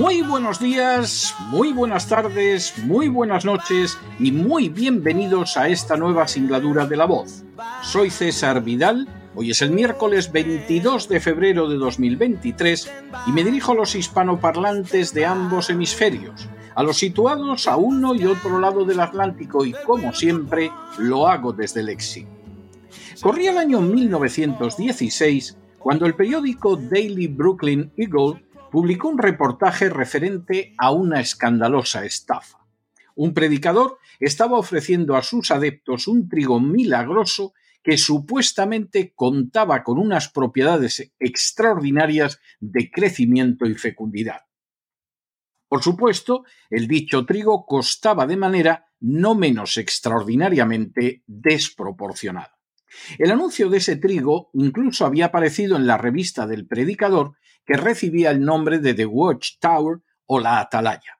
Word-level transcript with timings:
Muy 0.00 0.22
buenos 0.22 0.58
días, 0.58 1.34
muy 1.50 1.74
buenas 1.74 2.08
tardes, 2.08 2.72
muy 2.84 3.08
buenas 3.08 3.44
noches 3.44 3.98
y 4.18 4.32
muy 4.32 4.70
bienvenidos 4.70 5.58
a 5.58 5.68
esta 5.68 5.98
nueva 5.98 6.26
singladura 6.26 6.86
de 6.86 6.96
La 6.96 7.04
Voz. 7.04 7.44
Soy 7.82 8.08
César 8.08 8.64
Vidal, 8.64 9.06
hoy 9.34 9.50
es 9.50 9.60
el 9.60 9.72
miércoles 9.72 10.32
22 10.32 11.06
de 11.06 11.20
febrero 11.20 11.68
de 11.68 11.76
2023 11.76 12.90
y 13.26 13.32
me 13.32 13.44
dirijo 13.44 13.72
a 13.72 13.74
los 13.74 13.94
hispanoparlantes 13.94 15.12
de 15.12 15.26
ambos 15.26 15.68
hemisferios, 15.68 16.48
a 16.74 16.82
los 16.82 16.96
situados 16.96 17.68
a 17.68 17.76
uno 17.76 18.14
y 18.14 18.24
otro 18.24 18.58
lado 18.58 18.86
del 18.86 19.00
Atlántico 19.00 19.66
y 19.66 19.74
como 19.84 20.14
siempre 20.14 20.72
lo 20.96 21.28
hago 21.28 21.52
desde 21.52 21.80
el 21.80 21.90
exilio. 21.90 22.30
Corría 23.20 23.50
el 23.50 23.58
año 23.58 23.82
1916 23.82 25.58
cuando 25.78 26.06
el 26.06 26.14
periódico 26.14 26.76
Daily 26.76 27.26
Brooklyn 27.26 27.92
Eagle 27.98 28.42
publicó 28.70 29.08
un 29.08 29.18
reportaje 29.18 29.88
referente 29.88 30.74
a 30.78 30.92
una 30.92 31.20
escandalosa 31.20 32.04
estafa. 32.04 32.58
Un 33.14 33.34
predicador 33.34 33.98
estaba 34.18 34.58
ofreciendo 34.58 35.16
a 35.16 35.22
sus 35.22 35.50
adeptos 35.50 36.08
un 36.08 36.28
trigo 36.28 36.60
milagroso 36.60 37.52
que 37.82 37.98
supuestamente 37.98 39.12
contaba 39.14 39.82
con 39.82 39.98
unas 39.98 40.28
propiedades 40.28 41.12
extraordinarias 41.18 42.40
de 42.60 42.90
crecimiento 42.90 43.66
y 43.66 43.74
fecundidad. 43.74 44.42
Por 45.68 45.82
supuesto, 45.82 46.44
el 46.68 46.88
dicho 46.88 47.24
trigo 47.24 47.64
costaba 47.64 48.26
de 48.26 48.36
manera 48.36 48.86
no 49.00 49.34
menos 49.34 49.78
extraordinariamente 49.78 51.22
desproporcionada. 51.26 52.58
El 53.18 53.30
anuncio 53.30 53.70
de 53.70 53.78
ese 53.78 53.96
trigo 53.96 54.50
incluso 54.52 55.06
había 55.06 55.26
aparecido 55.26 55.76
en 55.76 55.86
la 55.86 55.96
revista 55.96 56.46
del 56.46 56.66
predicador 56.66 57.36
que 57.64 57.76
recibía 57.76 58.30
el 58.30 58.40
nombre 58.40 58.78
de 58.78 58.94
The 58.94 59.06
Watchtower 59.06 59.98
o 60.26 60.40
la 60.40 60.60
Atalaya. 60.60 61.18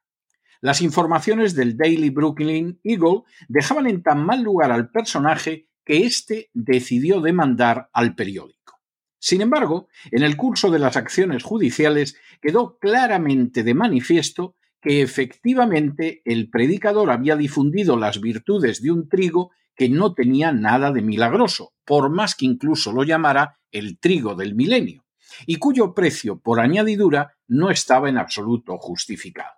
Las 0.60 0.83
informaciones 0.83 1.55
del 1.55 1.77
Daily 1.77 2.10
Brooklyn 2.10 2.80
Eagle 2.84 3.22
dejaban 3.48 3.86
en 3.86 4.02
tan 4.02 4.24
mal 4.24 4.42
lugar 4.42 4.70
al 4.70 4.91
personaje 4.91 5.68
que 5.84 6.05
éste 6.05 6.50
decidió 6.52 7.20
demandar 7.20 7.88
al 7.92 8.14
periódico. 8.14 8.78
Sin 9.18 9.41
embargo, 9.41 9.88
en 10.11 10.22
el 10.22 10.36
curso 10.36 10.70
de 10.70 10.78
las 10.78 10.96
acciones 10.96 11.42
judiciales 11.42 12.17
quedó 12.40 12.78
claramente 12.78 13.62
de 13.62 13.74
manifiesto 13.74 14.57
que 14.80 15.02
efectivamente 15.02 16.22
el 16.24 16.48
predicador 16.48 17.11
había 17.11 17.36
difundido 17.36 17.96
las 17.96 18.20
virtudes 18.20 18.83
de 18.83 18.90
un 18.90 19.08
trigo 19.08 19.51
que 19.74 19.89
no 19.89 20.14
tenía 20.14 20.52
nada 20.52 20.90
de 20.90 21.02
milagroso, 21.02 21.74
por 21.84 22.11
más 22.11 22.34
que 22.34 22.46
incluso 22.46 22.92
lo 22.92 23.02
llamara 23.02 23.58
el 23.70 23.98
trigo 23.98 24.34
del 24.34 24.55
milenio, 24.55 25.05
y 25.46 25.57
cuyo 25.57 25.95
precio 25.95 26.39
por 26.39 26.61
añadidura 26.61 27.36
no 27.48 27.70
estaba 27.70 28.08
en 28.08 28.18
absoluto 28.18 28.79
justificado. 28.79 29.52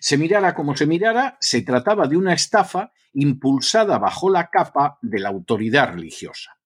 Se 0.00 0.16
mirara 0.16 0.54
como 0.54 0.76
se 0.76 0.86
mirara, 0.86 1.36
se 1.40 1.62
trataba 1.62 2.06
de 2.06 2.16
una 2.16 2.34
estafa 2.34 2.92
impulsada 3.12 3.98
bajo 3.98 4.30
la 4.30 4.48
capa 4.48 4.98
de 5.02 5.20
la 5.20 5.28
autoridad 5.28 5.92
religiosa. 5.92 6.58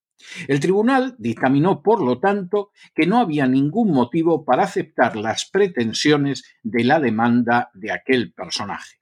El 0.49 0.61
tribunal 0.61 1.15
dictaminó, 1.19 1.83
por 1.83 2.03
lo 2.03 2.19
tanto, 2.19 2.71
que 2.95 3.07
no 3.07 3.19
había 3.19 3.47
ningún 3.47 3.93
motivo 3.93 4.45
para 4.45 4.65
aceptar 4.65 5.17
las 5.17 5.49
pretensiones 5.51 6.45
de 6.63 6.85
la 6.85 7.01
demanda 7.01 7.71
de 7.75 7.93
aquel 7.93 8.33
personaje. 8.33 8.97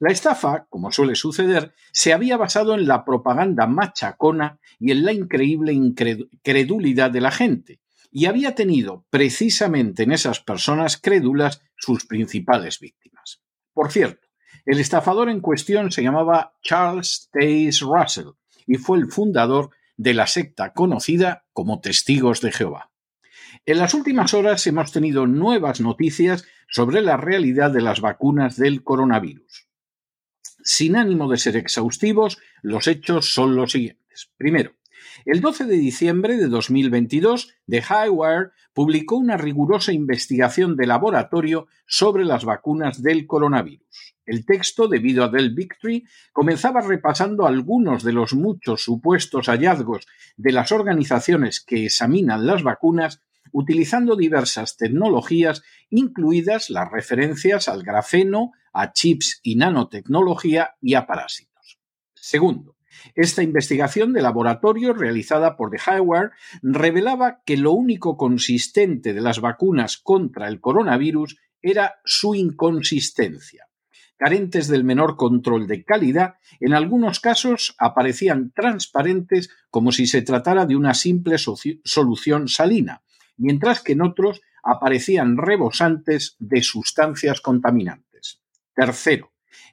La 0.00 0.10
estafa, 0.10 0.66
como 0.68 0.92
suele 0.92 1.14
suceder, 1.14 1.74
se 1.92 2.12
había 2.12 2.36
basado 2.36 2.74
en 2.74 2.86
la 2.86 3.04
propaganda 3.04 3.66
machacona 3.66 4.58
y 4.78 4.90
en 4.92 5.04
la 5.04 5.12
increíble 5.12 5.72
incredulidad 5.72 7.10
de 7.10 7.20
la 7.20 7.30
gente, 7.30 7.80
y 8.16 8.24
había 8.24 8.54
tenido 8.54 9.04
precisamente 9.10 10.04
en 10.04 10.10
esas 10.10 10.40
personas 10.40 10.96
crédulas 10.96 11.60
sus 11.76 12.06
principales 12.06 12.80
víctimas. 12.80 13.42
Por 13.74 13.92
cierto, 13.92 14.26
el 14.64 14.80
estafador 14.80 15.28
en 15.28 15.42
cuestión 15.42 15.92
se 15.92 16.02
llamaba 16.02 16.54
Charles 16.62 17.28
Taze 17.30 17.80
Russell 17.82 18.28
y 18.66 18.76
fue 18.76 18.96
el 18.96 19.12
fundador 19.12 19.68
de 19.98 20.14
la 20.14 20.26
secta 20.26 20.72
conocida 20.72 21.44
como 21.52 21.82
Testigos 21.82 22.40
de 22.40 22.52
Jehová. 22.52 22.90
En 23.66 23.76
las 23.76 23.92
últimas 23.92 24.32
horas 24.32 24.66
hemos 24.66 24.92
tenido 24.92 25.26
nuevas 25.26 25.82
noticias 25.82 26.46
sobre 26.70 27.02
la 27.02 27.18
realidad 27.18 27.70
de 27.70 27.82
las 27.82 28.00
vacunas 28.00 28.56
del 28.56 28.82
coronavirus. 28.82 29.68
Sin 30.64 30.96
ánimo 30.96 31.28
de 31.30 31.36
ser 31.36 31.54
exhaustivos, 31.58 32.38
los 32.62 32.86
hechos 32.86 33.34
son 33.34 33.56
los 33.56 33.72
siguientes. 33.72 34.32
Primero, 34.38 34.72
el 35.26 35.40
12 35.40 35.64
de 35.64 35.74
diciembre 35.74 36.36
de 36.36 36.46
2022, 36.46 37.52
The 37.66 37.82
Highwire 37.82 38.50
publicó 38.72 39.16
una 39.16 39.36
rigurosa 39.36 39.92
investigación 39.92 40.76
de 40.76 40.86
laboratorio 40.86 41.66
sobre 41.84 42.24
las 42.24 42.44
vacunas 42.44 43.02
del 43.02 43.26
coronavirus. 43.26 44.14
El 44.24 44.46
texto, 44.46 44.86
debido 44.86 45.24
a 45.24 45.28
Dell 45.28 45.52
Victory, 45.52 46.04
comenzaba 46.32 46.80
repasando 46.80 47.44
algunos 47.48 48.04
de 48.04 48.12
los 48.12 48.34
muchos 48.34 48.84
supuestos 48.84 49.46
hallazgos 49.48 50.06
de 50.36 50.52
las 50.52 50.70
organizaciones 50.70 51.60
que 51.60 51.86
examinan 51.86 52.46
las 52.46 52.62
vacunas 52.62 53.20
utilizando 53.50 54.14
diversas 54.14 54.76
tecnologías, 54.76 55.64
incluidas 55.90 56.70
las 56.70 56.88
referencias 56.88 57.66
al 57.66 57.82
grafeno, 57.82 58.52
a 58.72 58.92
chips 58.92 59.40
y 59.42 59.56
nanotecnología 59.56 60.76
y 60.80 60.94
a 60.94 61.04
parásitos. 61.04 61.80
Segundo, 62.14 62.75
esta 63.14 63.42
investigación 63.42 64.12
de 64.12 64.22
laboratorio 64.22 64.92
realizada 64.92 65.56
por 65.56 65.70
The 65.70 65.78
Highwire 65.78 66.30
revelaba 66.62 67.42
que 67.44 67.56
lo 67.56 67.72
único 67.72 68.16
consistente 68.16 69.14
de 69.14 69.20
las 69.20 69.40
vacunas 69.40 69.96
contra 69.98 70.48
el 70.48 70.60
coronavirus 70.60 71.38
era 71.62 71.96
su 72.04 72.34
inconsistencia. 72.34 73.68
Carentes 74.16 74.68
del 74.68 74.84
menor 74.84 75.16
control 75.16 75.66
de 75.66 75.84
calidad, 75.84 76.36
en 76.60 76.72
algunos 76.72 77.20
casos 77.20 77.74
aparecían 77.78 78.50
transparentes 78.54 79.50
como 79.68 79.92
si 79.92 80.06
se 80.06 80.22
tratara 80.22 80.64
de 80.64 80.74
una 80.74 80.94
simple 80.94 81.36
solución 81.38 82.48
salina, 82.48 83.02
mientras 83.36 83.82
que 83.82 83.92
en 83.92 84.02
otros 84.02 84.40
aparecían 84.62 85.36
rebosantes 85.36 86.36
de 86.38 86.62
sustancias 86.62 87.40
contaminantes. 87.40 88.40
Tercero, 88.74 89.32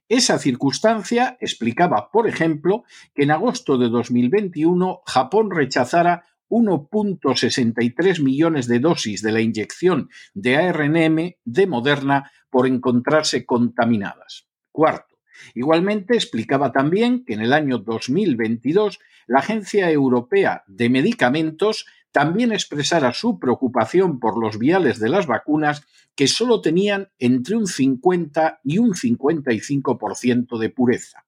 esa 0.10 0.38
circunstancia 0.40 1.38
explicaba, 1.40 2.10
por 2.12 2.28
ejemplo, 2.28 2.84
que 3.14 3.24
en 3.24 3.32
agosto 3.32 3.78
de 3.78 3.90
2021 3.90 5.02
Japón 5.06 5.52
rechazara 5.52 6.26
1.63 6.50 8.22
millones 8.22 8.68
de 8.68 8.80
dosis 8.80 9.22
de 9.22 9.32
la 9.32 9.42
inyección 9.42 10.10
de 10.34 10.58
ARNM 10.58 11.36
de 11.44 11.68
Moderna 11.68 12.32
por 12.50 12.68
encontrarse 12.68 13.46
contaminadas. 13.46 14.48
Cuarto, 14.72 15.18
igualmente 15.56 16.16
explicaba 16.16 16.72
también 16.72 17.26
que 17.26 17.34
en 17.34 17.42
el 17.42 17.54
año 17.54 17.80
2022 17.80 19.00
la 19.26 19.40
Agencia 19.40 19.90
Europea 19.90 20.64
de 20.68 20.90
Medicamentos 20.90 21.88
también 22.14 22.52
expresara 22.52 23.12
su 23.12 23.40
preocupación 23.40 24.20
por 24.20 24.38
los 24.38 24.60
viales 24.60 25.00
de 25.00 25.10
las 25.10 25.26
vacunas 25.26 25.84
que 26.16 26.28
solo 26.28 26.62
tenían 26.62 27.10
entre 27.18 27.56
un 27.56 27.66
50 27.66 28.62
y 28.64 28.78
un 28.78 28.94
55% 28.94 30.60
de 30.60 30.70
pureza. 30.70 31.26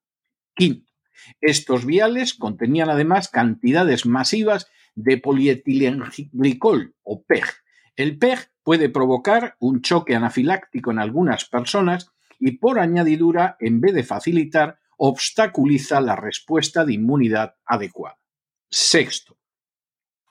Quinto, 0.54 0.92
estos 1.40 1.84
viales 1.84 2.34
contenían 2.34 2.88
además 2.88 3.28
cantidades 3.28 4.06
masivas 4.06 4.68
de 4.94 5.18
polietilenglicol 5.18 6.94
o 7.02 7.22
PEG. 7.24 7.44
El 7.96 8.16
PEG 8.18 8.50
puede 8.62 8.88
provocar 8.88 9.56
un 9.58 9.82
choque 9.82 10.14
anafiláctico 10.14 10.92
en 10.92 11.00
algunas 11.00 11.46
personas 11.46 12.12
y 12.38 12.58
por 12.58 12.78
añadidura, 12.78 13.56
en 13.58 13.80
vez 13.80 13.92
de 13.92 14.04
facilitar, 14.04 14.78
obstaculiza 14.98 16.00
la 16.00 16.14
respuesta 16.14 16.84
de 16.84 16.94
inmunidad 16.94 17.56
adecuada. 17.64 18.18
Sexto, 18.70 19.35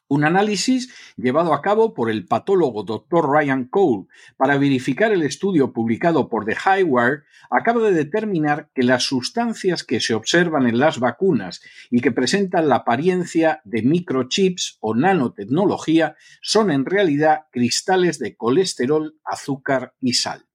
un 0.07 0.23
análisis 0.23 0.93
llevado 1.17 1.53
a 1.53 1.61
cabo 1.61 1.93
por 1.93 2.09
el 2.09 2.25
patólogo 2.25 2.83
Dr. 2.83 3.29
Ryan 3.29 3.65
Cole 3.65 4.05
para 4.37 4.57
verificar 4.57 5.11
el 5.11 5.23
estudio 5.23 5.73
publicado 5.73 6.29
por 6.29 6.45
The 6.45 6.55
Highwire 6.55 7.23
acaba 7.49 7.81
de 7.81 7.93
determinar 7.93 8.69
que 8.73 8.83
las 8.83 9.03
sustancias 9.03 9.83
que 9.83 9.99
se 9.99 10.13
observan 10.13 10.67
en 10.67 10.79
las 10.79 10.99
vacunas 10.99 11.61
y 11.89 12.01
que 12.01 12.11
presentan 12.11 12.69
la 12.69 12.77
apariencia 12.77 13.61
de 13.63 13.81
microchips 13.81 14.77
o 14.81 14.95
nanotecnología 14.95 16.15
son 16.41 16.71
en 16.71 16.85
realidad 16.85 17.45
cristales 17.51 18.19
de 18.19 18.35
colesterol, 18.35 19.15
azúcar 19.23 19.93
y 19.99 20.13
sal. 20.13 20.45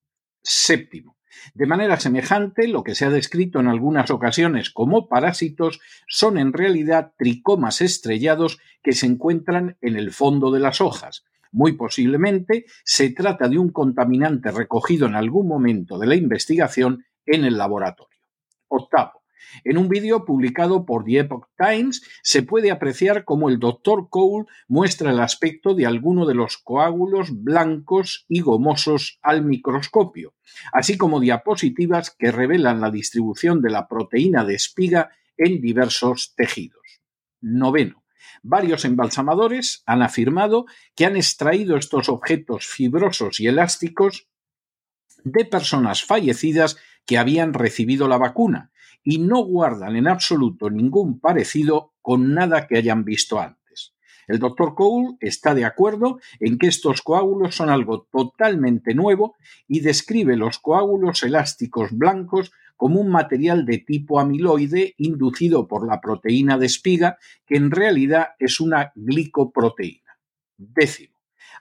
Séptimo. 0.43 1.20
De 1.55 1.67
manera 1.67 1.99
semejante, 1.99 2.69
lo 2.69 2.83
que 2.83 2.95
se 2.95 3.05
ha 3.05 3.11
descrito 3.11 3.61
en 3.61 3.69
algunas 3.69 4.11
ocasiones 4.11 4.71
como 4.71 5.09
parásitos 5.09 5.81
son 6.09 6.39
en 6.39 6.53
realidad 6.53 7.13
tricomas 7.17 7.81
estrellados 7.81 8.59
que 8.83 8.93
se 8.93 9.07
encuentran 9.07 9.77
en 9.81 9.97
el 9.97 10.13
fondo 10.13 10.51
de 10.51 10.61
las 10.61 10.81
hojas. 10.81 11.25
Muy 11.53 11.73
posiblemente 11.73 12.67
se 12.85 13.11
trata 13.11 13.49
de 13.49 13.59
un 13.59 13.71
contaminante 13.71 14.51
recogido 14.51 15.07
en 15.07 15.17
algún 15.17 15.49
momento 15.49 15.99
de 15.99 16.07
la 16.07 16.15
investigación 16.15 17.05
en 17.27 17.45
el 17.45 17.59
laboratorio. 17.59 18.19
Octavo. 18.69 19.20
En 19.65 19.79
un 19.79 19.89
vídeo 19.89 20.25
publicado 20.25 20.85
por 20.85 21.05
The 21.05 21.21
Epoch 21.21 21.49
Times 21.57 22.03
se 22.23 22.43
puede 22.43 22.71
apreciar 22.71 23.25
cómo 23.25 23.49
el 23.49 23.59
Dr. 23.59 24.09
Cole 24.09 24.47
muestra 24.69 25.11
el 25.11 25.21
aspecto 25.21 25.75
de 25.75 25.87
alguno 25.87 26.27
de 26.27 26.35
los 26.35 26.59
coágulos 26.59 27.31
blancos 27.33 28.25
y 28.29 28.41
gomosos 28.41 29.19
al 29.23 29.45
microscopio, 29.45 30.35
así 30.73 30.97
como 30.97 31.21
diapositivas 31.21 32.11
que 32.11 32.33
revelan 32.33 32.81
la 32.81 32.91
distribución 32.91 33.63
de 33.63 33.71
la 33.71 33.89
proteína 33.89 34.45
de 34.45 34.55
espiga 34.55 35.11
en 35.37 35.61
diversos 35.61 36.35
tejidos. 36.37 37.01
Noveno. 37.41 38.05
Varios 38.43 38.85
embalsamadores 38.85 39.83
han 39.87 40.03
afirmado 40.03 40.67
que 40.95 41.05
han 41.05 41.17
extraído 41.17 41.77
estos 41.77 42.09
objetos 42.09 42.67
fibrosos 42.67 43.41
y 43.41 43.49
elásticos 43.49 44.29
de 45.25 45.45
personas 45.45 46.05
fallecidas 46.05 46.79
que 47.05 47.19
habían 47.19 47.53
recibido 47.53 48.09
la 48.09 48.19
vacuna 48.19 48.71
y 49.03 49.19
no 49.19 49.45
guardan 49.45 49.97
en 49.97 50.09
absoluto 50.09 50.71
ningún 50.71 51.21
parecido 51.21 51.95
con 52.03 52.35
nada 52.35 52.67
que 52.67 52.77
hayan 52.77 53.05
visto 53.05 53.39
antes. 53.39 53.95
El 54.27 54.39
doctor 54.39 54.75
Cole 54.75 55.17
está 55.21 55.55
de 55.55 55.65
acuerdo 55.65 56.21
en 56.39 56.59
que 56.59 56.69
estos 56.69 57.03
coágulos 57.03 57.57
son 57.57 57.69
algo 57.69 58.07
totalmente 58.13 58.95
nuevo 58.95 59.35
y 59.67 59.81
describe 59.81 60.37
los 60.37 60.59
coágulos 60.59 61.23
elásticos 61.25 61.91
blancos 61.91 62.53
como 62.77 63.01
un 63.01 63.11
material 63.11 63.67
de 63.67 63.79
tipo 63.79 64.21
amiloide 64.21 64.95
inducido 64.99 65.67
por 65.67 65.87
la 65.87 66.01
proteína 66.01 66.57
de 66.57 66.67
espiga, 66.67 67.19
que 67.45 67.57
en 67.57 67.71
realidad 67.71 68.29
es 68.39 68.61
una 68.61 68.93
glicoproteína. 68.95 70.17
Décimo. 70.57 71.10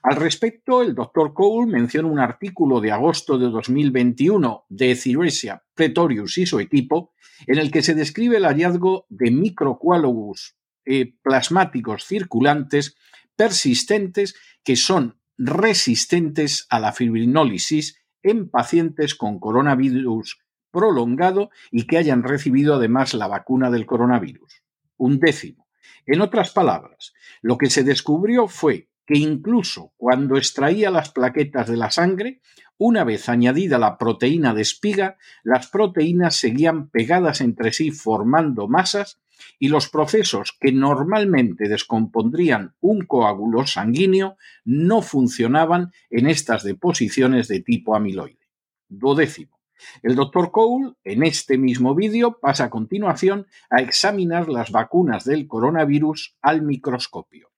Al 0.02 0.16
respecto, 0.16 0.82
el 0.82 0.94
doctor 0.94 1.34
Cole 1.34 1.70
menciona 1.70 2.08
un 2.08 2.18
artículo 2.18 2.80
de 2.80 2.92
agosto 2.92 3.38
de 3.38 3.50
2021 3.50 4.64
de 4.68 4.96
Ciresia 4.96 5.62
Pretorius 5.74 6.38
y 6.38 6.46
su 6.46 6.60
equipo, 6.60 7.12
en 7.46 7.58
el 7.58 7.70
que 7.70 7.82
se 7.82 7.94
describe 7.94 8.36
el 8.36 8.44
hallazgo 8.44 9.06
de 9.08 9.30
microcoágulos 9.30 10.56
eh, 10.84 11.14
plasmáticos 11.22 12.04
circulantes 12.04 12.96
persistentes 13.36 14.34
que 14.64 14.76
son 14.76 15.18
resistentes 15.38 16.66
a 16.68 16.80
la 16.80 16.92
fibrinólisis 16.92 17.98
en 18.22 18.50
pacientes 18.50 19.14
con 19.14 19.40
coronavirus 19.40 20.38
prolongado 20.70 21.50
y 21.70 21.86
que 21.86 21.96
hayan 21.96 22.22
recibido 22.22 22.74
además 22.74 23.14
la 23.14 23.26
vacuna 23.26 23.70
del 23.70 23.86
coronavirus. 23.86 24.62
Un 24.98 25.18
décimo. 25.18 25.66
En 26.06 26.20
otras 26.20 26.50
palabras, 26.50 27.14
lo 27.40 27.56
que 27.56 27.70
se 27.70 27.82
descubrió 27.84 28.46
fue 28.46 28.89
que 29.10 29.18
incluso 29.18 29.92
cuando 29.96 30.36
extraía 30.36 30.88
las 30.88 31.10
plaquetas 31.10 31.68
de 31.68 31.76
la 31.76 31.90
sangre, 31.90 32.40
una 32.78 33.02
vez 33.02 33.28
añadida 33.28 33.76
la 33.76 33.98
proteína 33.98 34.54
de 34.54 34.62
espiga, 34.62 35.16
las 35.42 35.66
proteínas 35.66 36.36
seguían 36.36 36.90
pegadas 36.90 37.40
entre 37.40 37.72
sí 37.72 37.90
formando 37.90 38.68
masas 38.68 39.20
y 39.58 39.66
los 39.66 39.88
procesos 39.88 40.56
que 40.60 40.70
normalmente 40.70 41.68
descompondrían 41.68 42.76
un 42.78 43.04
coágulo 43.04 43.66
sanguíneo 43.66 44.36
no 44.64 45.02
funcionaban 45.02 45.90
en 46.08 46.28
estas 46.28 46.62
deposiciones 46.62 47.48
de 47.48 47.62
tipo 47.62 47.96
amiloide. 47.96 48.46
Dodécimo. 48.88 49.58
El 50.04 50.14
doctor 50.14 50.52
Cole, 50.52 50.92
en 51.02 51.24
este 51.24 51.58
mismo 51.58 51.96
vídeo, 51.96 52.38
pasa 52.38 52.66
a 52.66 52.70
continuación 52.70 53.48
a 53.70 53.80
examinar 53.80 54.48
las 54.48 54.70
vacunas 54.70 55.24
del 55.24 55.48
coronavirus 55.48 56.36
al 56.42 56.62
microscopio. 56.62 57.49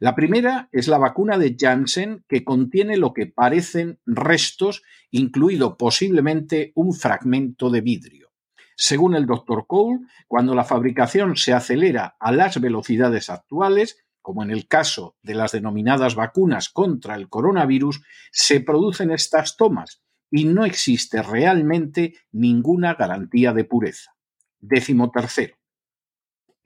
La 0.00 0.14
primera 0.14 0.68
es 0.72 0.88
la 0.88 0.98
vacuna 0.98 1.38
de 1.38 1.56
Janssen 1.58 2.24
que 2.28 2.44
contiene 2.44 2.96
lo 2.96 3.12
que 3.12 3.26
parecen 3.26 3.98
restos, 4.06 4.82
incluido 5.10 5.76
posiblemente 5.76 6.72
un 6.74 6.94
fragmento 6.94 7.70
de 7.70 7.80
vidrio. 7.80 8.32
Según 8.76 9.16
el 9.16 9.26
Dr. 9.26 9.66
Cole, 9.66 10.06
cuando 10.28 10.54
la 10.54 10.64
fabricación 10.64 11.36
se 11.36 11.52
acelera 11.52 12.16
a 12.20 12.30
las 12.30 12.60
velocidades 12.60 13.28
actuales, 13.28 14.04
como 14.22 14.42
en 14.42 14.50
el 14.50 14.68
caso 14.68 15.16
de 15.22 15.34
las 15.34 15.52
denominadas 15.52 16.14
vacunas 16.14 16.68
contra 16.68 17.16
el 17.16 17.28
coronavirus, 17.28 18.02
se 18.30 18.60
producen 18.60 19.10
estas 19.10 19.56
tomas 19.56 20.02
y 20.30 20.44
no 20.44 20.64
existe 20.64 21.22
realmente 21.22 22.14
ninguna 22.30 22.94
garantía 22.94 23.52
de 23.52 23.64
pureza. 23.64 24.12
Décimo 24.60 25.10
tercero 25.10 25.57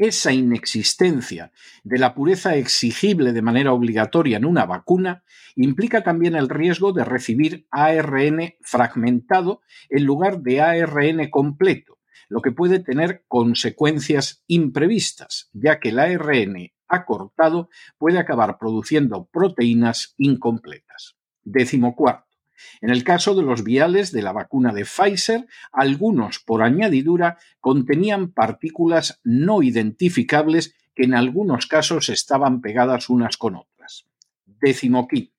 esa 0.02 0.32
inexistencia 0.32 1.52
de 1.84 1.98
la 1.98 2.14
pureza 2.14 2.56
exigible 2.56 3.32
de 3.32 3.40
manera 3.40 3.72
obligatoria 3.72 4.36
en 4.36 4.44
una 4.44 4.66
vacuna 4.66 5.22
implica 5.54 6.02
también 6.02 6.34
el 6.34 6.48
riesgo 6.48 6.92
de 6.92 7.04
recibir 7.04 7.66
ARN 7.70 8.54
fragmentado 8.62 9.60
en 9.88 10.04
lugar 10.04 10.40
de 10.40 10.60
ARN 10.60 11.30
completo, 11.30 11.98
lo 12.28 12.40
que 12.42 12.50
puede 12.50 12.80
tener 12.80 13.24
consecuencias 13.28 14.42
imprevistas, 14.48 15.50
ya 15.52 15.78
que 15.78 15.90
el 15.90 16.00
ARN 16.00 16.72
acortado 16.88 17.68
puede 17.96 18.18
acabar 18.18 18.58
produciendo 18.58 19.28
proteínas 19.32 20.14
incompletas. 20.18 21.16
Décimo 21.44 21.94
cuarto. 21.94 22.31
En 22.80 22.90
el 22.90 23.04
caso 23.04 23.34
de 23.34 23.42
los 23.42 23.64
viales 23.64 24.12
de 24.12 24.22
la 24.22 24.32
vacuna 24.32 24.72
de 24.72 24.84
Pfizer, 24.84 25.46
algunos 25.72 26.38
por 26.38 26.62
añadidura 26.62 27.38
contenían 27.60 28.32
partículas 28.32 29.20
no 29.24 29.62
identificables 29.62 30.74
que 30.94 31.04
en 31.04 31.14
algunos 31.14 31.66
casos 31.66 32.08
estaban 32.08 32.60
pegadas 32.60 33.08
unas 33.08 33.36
con 33.36 33.56
otras. 33.56 34.06
Décimo 34.44 35.08
quinto. 35.08 35.32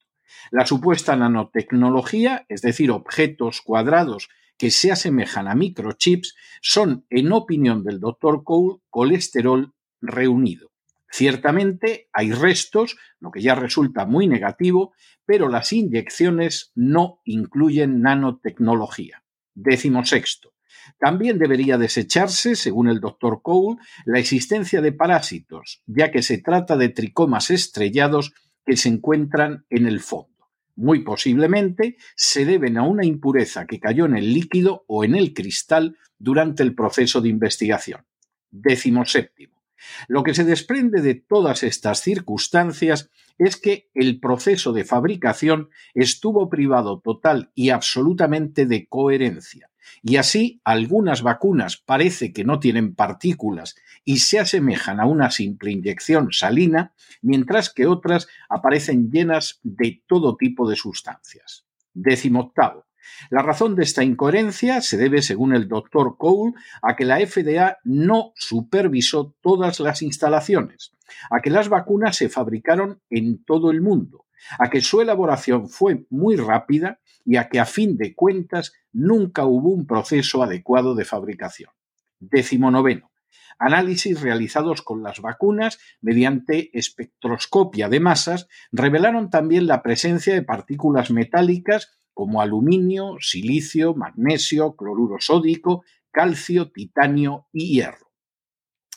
La 0.52 0.66
supuesta 0.66 1.16
nanotecnología, 1.16 2.46
es 2.50 2.62
decir, 2.62 2.92
objetos 2.92 3.62
cuadrados 3.62 4.30
que 4.58 4.72
se 4.72 4.92
asemejan 4.92 5.48
a 5.48 5.56
microchips, 5.56 6.36
son, 6.62 7.06
en 7.10 7.32
opinión 7.32 7.84
del 7.84 8.00
Dr. 8.00 8.44
Cole, 8.44 8.80
colesterol 8.90 9.74
reunido. 10.02 10.73
Ciertamente 11.16 12.10
hay 12.12 12.32
restos, 12.32 12.98
lo 13.20 13.30
que 13.30 13.40
ya 13.40 13.54
resulta 13.54 14.08
muy 14.08 14.28
negativo, 14.28 14.96
pero 15.28 15.48
las 15.48 15.72
inyecciones 15.72 16.72
no 16.74 17.22
incluyen 17.24 18.02
nanotecnología. 18.02 19.24
Décimo 19.54 20.04
sexto. 20.06 20.56
También 21.00 21.38
debería 21.38 21.78
desecharse, 21.78 22.56
según 22.56 22.90
el 22.90 23.00
doctor 23.00 23.42
Cole, 23.44 23.80
la 24.06 24.18
existencia 24.18 24.82
de 24.82 24.92
parásitos, 24.92 25.84
ya 25.86 26.10
que 26.10 26.24
se 26.24 26.40
trata 26.40 26.78
de 26.78 26.90
tricomas 26.90 27.52
estrellados 27.52 28.34
que 28.66 28.76
se 28.76 28.90
encuentran 28.90 29.68
en 29.70 29.86
el 29.86 30.00
fondo. 30.00 30.50
Muy 30.76 31.04
posiblemente 31.04 31.98
se 32.16 32.44
deben 32.44 32.80
a 32.80 32.88
una 32.88 33.06
impureza 33.06 33.68
que 33.68 33.80
cayó 33.80 34.06
en 34.06 34.18
el 34.18 34.34
líquido 34.34 34.84
o 34.88 35.04
en 35.04 35.14
el 35.14 35.36
cristal 35.36 35.96
durante 36.18 36.64
el 36.64 36.74
proceso 36.74 37.22
de 37.22 37.30
investigación. 37.30 38.04
Décimo 38.50 39.06
séptimo. 39.06 39.63
Lo 40.08 40.24
que 40.24 40.34
se 40.34 40.44
desprende 40.44 41.02
de 41.02 41.16
todas 41.16 41.64
estas 41.64 42.02
circunstancias 42.02 43.10
es 43.38 43.58
que 43.58 43.90
el 43.94 44.20
proceso 44.20 44.74
de 44.74 44.86
fabricación 44.86 45.70
estuvo 45.94 46.50
privado 46.50 47.00
total 47.00 47.52
y 47.56 47.70
absolutamente 47.70 48.66
de 48.66 48.88
coherencia. 48.88 49.70
Y 50.02 50.18
así 50.18 50.62
algunas 50.64 51.22
vacunas 51.22 51.78
parece 51.78 52.34
que 52.34 52.44
no 52.44 52.60
tienen 52.60 52.96
partículas 52.96 53.76
y 54.04 54.18
se 54.20 54.40
asemejan 54.40 55.00
a 55.00 55.06
una 55.06 55.32
simple 55.32 55.72
inyección 55.72 56.32
salina, 56.32 56.94
mientras 57.22 57.74
que 57.74 57.88
otras 57.88 58.28
aparecen 58.50 59.12
llenas 59.12 59.60
de 59.64 60.04
todo 60.08 60.36
tipo 60.36 60.70
de 60.70 60.76
sustancias. 60.76 61.66
Décimo 61.94 62.42
octavo. 62.42 62.86
La 63.30 63.42
razón 63.42 63.76
de 63.76 63.84
esta 63.84 64.04
incoherencia 64.04 64.82
se 64.82 64.98
debe, 64.98 65.22
según 65.22 65.54
el 65.54 65.68
doctor 65.68 66.18
Cole, 66.18 66.54
a 66.82 66.96
que 66.96 67.06
la 67.06 67.20
FDA 67.26 67.78
no 67.84 68.34
supervisó 68.36 69.36
todas 69.42 69.80
las 69.80 70.02
instalaciones, 70.02 70.94
a 71.30 71.42
que 71.42 71.50
las 71.50 71.70
vacunas 71.70 72.16
se 72.16 72.30
fabricaron 72.30 73.02
en 73.10 73.44
todo 73.44 73.72
el 73.72 73.82
mundo, 73.82 74.26
a 74.60 74.70
que 74.70 74.82
su 74.82 75.02
elaboración 75.02 75.70
fue 75.70 76.06
muy 76.10 76.36
rápida 76.36 77.00
y 77.26 77.38
a 77.38 77.50
que 77.50 77.60
a 77.60 77.66
fin 77.66 77.98
de 77.98 78.14
cuentas 78.16 78.74
nunca 78.92 79.46
hubo 79.46 79.70
un 79.70 79.88
proceso 79.88 80.44
adecuado 80.44 80.96
de 80.96 81.06
fabricación. 81.06 81.72
Décimo 82.20 82.72
noveno. 82.72 83.12
Análisis 83.60 84.20
realizados 84.22 84.82
con 84.82 85.04
las 85.04 85.22
vacunas 85.22 85.80
mediante 86.02 86.78
espectroscopia 86.78 87.88
de 87.88 88.00
masas 88.00 88.48
revelaron 88.72 89.30
también 89.30 89.68
la 89.68 89.84
presencia 89.84 90.34
de 90.34 90.42
partículas 90.42 91.12
metálicas 91.12 91.92
como 92.14 92.42
aluminio, 92.42 93.18
silicio, 93.20 93.96
magnesio, 93.96 94.76
cloruro 94.76 95.18
sódico, 95.20 95.84
calcio, 96.12 96.72
titanio 96.72 97.48
y 97.52 97.74
hierro. 97.74 98.14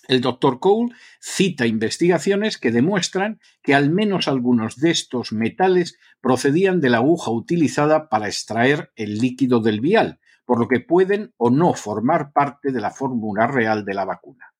El 0.09 0.21
doctor 0.21 0.61
Cole 0.61 0.95
cita 1.21 1.67
investigaciones 1.67 2.59
que 2.59 2.71
demuestran 2.71 3.41
que 3.63 3.75
al 3.75 3.91
menos 3.91 4.29
algunos 4.29 4.77
de 4.77 4.91
estos 4.91 5.33
metales 5.33 5.99
procedían 6.21 6.81
de 6.81 6.91
la 6.91 6.99
aguja 6.99 7.31
utilizada 7.31 8.09
para 8.09 8.29
extraer 8.29 8.93
el 8.95 9.19
líquido 9.19 9.61
del 9.61 9.81
vial, 9.81 10.21
por 10.45 10.61
lo 10.61 10.69
que 10.69 10.81
pueden 10.81 11.35
o 11.37 11.51
no 11.51 11.75
formar 11.75 12.33
parte 12.33 12.71
de 12.71 12.81
la 12.81 12.93
fórmula 12.93 13.49
real 13.49 13.85
de 13.85 13.95
la 13.95 14.05
vacuna. 14.05 14.55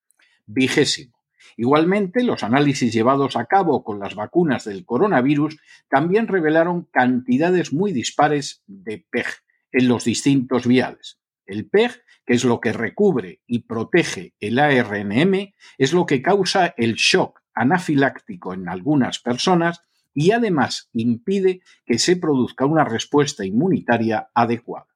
Vigésimo. 0.45 1.16
Igualmente, 1.55 2.23
los 2.23 2.43
análisis 2.43 2.93
llevados 2.93 3.35
a 3.35 3.45
cabo 3.45 3.83
con 3.83 3.99
las 3.99 4.15
vacunas 4.15 4.65
del 4.65 4.85
coronavirus 4.85 5.57
también 5.89 6.27
revelaron 6.27 6.87
cantidades 6.91 7.73
muy 7.73 7.91
dispares 7.91 8.63
de 8.67 9.05
PEG 9.09 9.27
en 9.71 9.87
los 9.87 10.05
distintos 10.05 10.67
viales. 10.67 11.19
El 11.45 11.67
PEG 11.69 12.01
que 12.27 12.33
es 12.33 12.43
lo 12.43 12.59
que 12.59 12.73
recubre 12.73 13.39
y 13.47 13.59
protege 13.59 14.35
el 14.41 14.59
ARNM, 14.59 15.53
es 15.77 15.93
lo 15.93 16.05
que 16.05 16.21
causa 16.21 16.73
el 16.75 16.95
shock 16.95 17.41
anafiláctico 17.53 18.53
en 18.53 18.67
algunas 18.67 19.19
personas 19.19 19.81
y 20.13 20.31
además 20.31 20.89
impide 20.91 21.61
que 21.85 21.97
se 21.97 22.17
produzca 22.17 22.65
una 22.65 22.83
respuesta 22.83 23.45
inmunitaria 23.45 24.29
adecuada. 24.33 24.87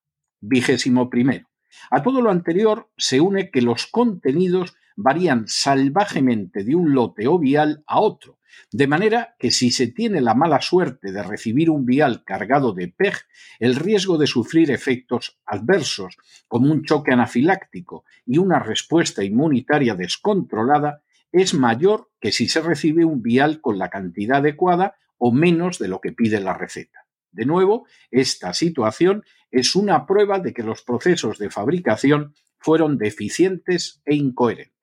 Vigésimo 0.42 1.10
primero. 1.10 1.48
A 1.90 2.04
todo 2.04 2.22
lo 2.22 2.32
anterior 2.32 2.90
se 2.98 3.22
une 3.22 3.50
que 3.50 3.62
los 3.62 3.88
contenidos 3.88 4.76
varían 4.96 5.46
salvajemente 5.48 6.64
de 6.64 6.76
un 6.76 6.94
lote 6.94 7.28
o 7.28 7.40
vial 7.40 7.84
a 7.88 8.00
otro, 8.00 8.40
de 8.72 8.88
manera 8.88 9.36
que 9.40 9.52
si 9.52 9.72
se 9.72 9.88
tiene 9.88 10.22
la 10.22 10.34
mala 10.34 10.62
suerte 10.62 11.12
de 11.12 11.24
recibir 11.24 11.70
un 11.70 11.86
vial 11.86 12.24
cargado 12.24 12.74
de 12.74 12.88
PEG, 12.88 13.16
el 13.60 13.76
riesgo 13.76 14.18
de 14.18 14.28
sufrir 14.28 14.72
efectos 14.72 15.40
adversos, 15.46 16.18
como 16.48 16.72
un 16.72 16.84
choque 16.84 17.12
anafiláctico 17.12 18.06
y 18.26 18.38
una 18.38 18.60
respuesta 18.60 19.24
inmunitaria 19.24 19.96
descontrolada, 19.96 21.04
es 21.32 21.54
mayor 21.54 22.10
que 22.20 22.32
si 22.32 22.48
se 22.48 22.62
recibe 22.62 23.06
un 23.06 23.22
vial 23.22 23.62
con 23.62 23.78
la 23.78 23.90
cantidad 23.90 24.38
adecuada 24.40 24.96
o 25.18 25.32
menos 25.32 25.80
de 25.80 25.88
lo 25.88 26.02
que 26.02 26.12
pide 26.12 26.40
la 26.40 26.54
receta. 26.54 27.06
De 27.32 27.46
nuevo, 27.46 27.86
esta 28.10 28.54
situación 28.54 29.24
es 29.50 29.76
una 29.76 30.06
prueba 30.06 30.40
de 30.40 30.54
que 30.54 30.64
los 30.64 30.82
procesos 30.82 31.38
de 31.38 31.50
fabricación 31.50 32.34
fueron 32.58 32.98
deficientes 32.98 34.02
e 34.06 34.16
incoherentes. 34.16 34.81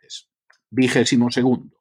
Vigésimo 0.71 1.31
segundo. 1.31 1.77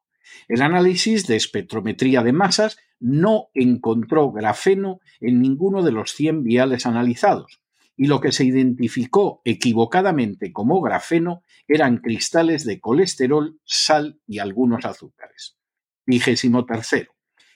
El 0.48 0.62
análisis 0.62 1.27
de 1.27 1.36
espectrometría 1.36 2.24
de 2.24 2.34
masas 2.34 2.77
no 3.00 3.48
encontró 3.53 4.32
grafeno 4.32 5.00
en 5.20 5.41
ninguno 5.41 5.84
de 5.84 5.91
los 5.91 6.12
100 6.12 6.44
viales 6.44 6.86
analizados, 6.86 7.62
y 7.96 8.08
lo 8.08 8.22
que 8.22 8.32
se 8.32 8.46
identificó 8.46 9.41
equivocadamente 9.44 10.53
como 10.53 10.82
grafeno 10.82 11.44
eran 11.67 11.98
cristales 11.98 12.65
de 12.65 12.79
colesterol, 12.79 13.60
sal 13.65 14.20
y 14.27 14.39
algunos 14.39 14.86
azúcares. 14.86 15.58
Vigésimo 16.06 16.65
tercero. 16.65 17.12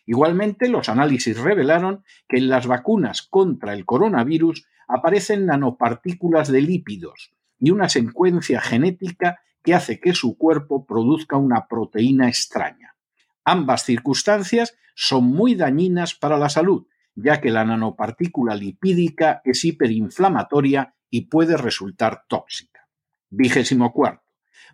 Igualmente, 0.06 0.68
los 0.68 0.90
análisis 0.90 1.38
revelaron 1.38 2.04
que 2.28 2.38
en 2.38 2.50
las 2.50 2.68
vacunas 2.68 3.22
contra 3.22 3.74
el 3.74 3.86
coronavirus 3.86 4.66
aparecen 4.88 5.46
nanopartículas 5.46 6.52
de 6.52 6.62
lípidos 6.62 7.32
y 7.60 7.70
una 7.70 7.88
secuencia 7.88 8.60
genética 8.60 9.40
que 9.64 9.74
hace 9.74 10.00
que 10.00 10.14
su 10.14 10.38
cuerpo 10.38 10.86
produzca 10.86 11.38
una 11.38 11.68
proteína 11.68 12.28
extraña. 12.28 12.96
Ambas 13.44 13.84
circunstancias 13.84 14.76
son 14.96 15.26
muy 15.26 15.56
dañinas 15.56 16.16
para 16.16 16.38
la 16.38 16.50
salud, 16.50 16.88
ya 17.16 17.42
que 17.42 17.50
la 17.50 17.66
nanopartícula 17.66 18.56
lipídica 18.56 19.42
es 19.44 19.66
hiperinflamatoria 19.66 20.96
y 21.10 21.22
puede 21.22 21.58
resultar 21.58 22.24
tóxica. 22.28 22.88
Vigésimo 23.30 23.94
cuarto. 23.94 24.24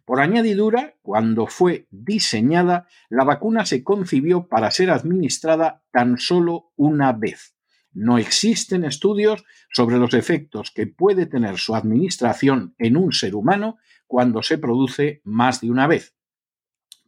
Por 0.05 0.21
añadidura, 0.21 0.95
cuando 1.01 1.47
fue 1.47 1.87
diseñada, 1.91 2.87
la 3.09 3.23
vacuna 3.23 3.65
se 3.65 3.83
concibió 3.83 4.47
para 4.47 4.71
ser 4.71 4.89
administrada 4.89 5.83
tan 5.91 6.17
solo 6.17 6.71
una 6.75 7.11
vez. 7.11 7.55
No 7.91 8.17
existen 8.17 8.85
estudios 8.85 9.43
sobre 9.69 9.97
los 9.97 10.13
efectos 10.13 10.71
que 10.73 10.87
puede 10.87 11.25
tener 11.25 11.57
su 11.57 11.75
administración 11.75 12.75
en 12.77 12.95
un 12.95 13.11
ser 13.11 13.35
humano 13.35 13.77
cuando 14.07 14.41
se 14.41 14.57
produce 14.57 15.21
más 15.23 15.61
de 15.61 15.69
una 15.69 15.87
vez. 15.87 16.15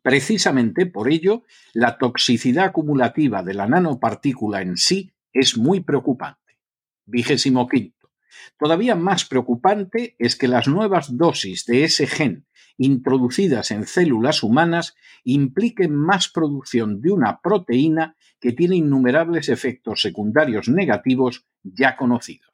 Precisamente 0.02 0.86
por 0.86 1.12
ello, 1.12 1.44
la 1.74 1.98
toxicidad 1.98 2.66
acumulativa 2.66 3.44
de 3.44 3.54
la 3.54 3.68
nanopartícula 3.68 4.62
en 4.62 4.78
sí 4.78 5.14
es 5.34 5.58
muy 5.58 5.82
preocupante. 5.82 6.58
Vigésimo 7.06 7.68
quinto. 7.68 8.12
Todavía 8.58 8.96
más 8.96 9.26
preocupante 9.26 10.16
es 10.20 10.36
que 10.36 10.48
las 10.48 10.68
nuevas 10.68 11.18
dosis 11.18 11.66
de 11.66 11.84
ese 11.84 12.08
gen 12.08 12.46
introducidas 12.78 13.72
en 13.72 13.86
células 13.86 14.42
humanas 14.42 14.96
impliquen 15.26 15.94
más 15.94 16.30
producción 16.30 17.02
de 17.02 17.12
una 17.12 17.42
proteína 17.42 18.16
que 18.40 18.54
tiene 18.54 18.78
innumerables 18.78 19.50
efectos 19.50 20.02
secundarios 20.02 20.70
negativos 20.70 21.46
ya 21.62 21.98
conocidos. 21.98 22.50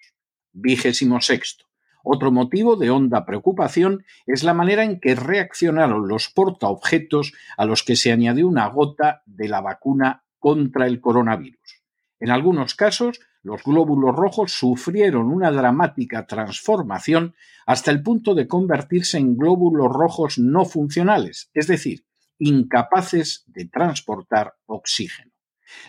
Vigésimo 0.51 1.21
sexto. 1.21 1.65
Otro 2.07 2.31
motivo 2.31 2.75
de 2.75 2.91
honda 2.91 3.25
preocupación 3.25 4.05
es 4.27 4.43
la 4.43 4.53
manera 4.53 4.83
en 4.83 4.99
que 4.99 5.15
reaccionaron 5.15 6.07
los 6.07 6.29
portaobjetos 6.29 7.33
a 7.57 7.65
los 7.65 7.81
que 7.81 7.95
se 7.95 8.11
añadió 8.11 8.47
una 8.47 8.67
gota 8.67 9.23
de 9.25 9.49
la 9.49 9.59
vacuna 9.59 10.23
contra 10.37 10.85
el 10.85 11.01
coronavirus. 11.01 11.81
En 12.19 12.29
algunos 12.29 12.75
casos, 12.75 13.21
los 13.41 13.63
glóbulos 13.63 14.15
rojos 14.15 14.51
sufrieron 14.51 15.31
una 15.31 15.49
dramática 15.49 16.27
transformación 16.27 17.33
hasta 17.65 17.89
el 17.89 18.03
punto 18.03 18.35
de 18.35 18.47
convertirse 18.47 19.17
en 19.17 19.35
glóbulos 19.35 19.91
rojos 19.91 20.37
no 20.37 20.63
funcionales, 20.65 21.49
es 21.55 21.65
decir, 21.65 22.05
incapaces 22.37 23.45
de 23.47 23.65
transportar 23.65 24.53
oxígeno. 24.67 25.31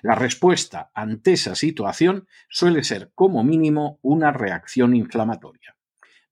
La 0.01 0.15
respuesta 0.15 0.91
ante 0.95 1.35
esa 1.35 1.55
situación 1.55 2.27
suele 2.49 2.85
ser 2.85 3.13
como 3.15 3.45
mínimo 3.45 3.99
una 4.01 4.33
reacción 4.33 4.97
inflamatoria. 4.97 5.76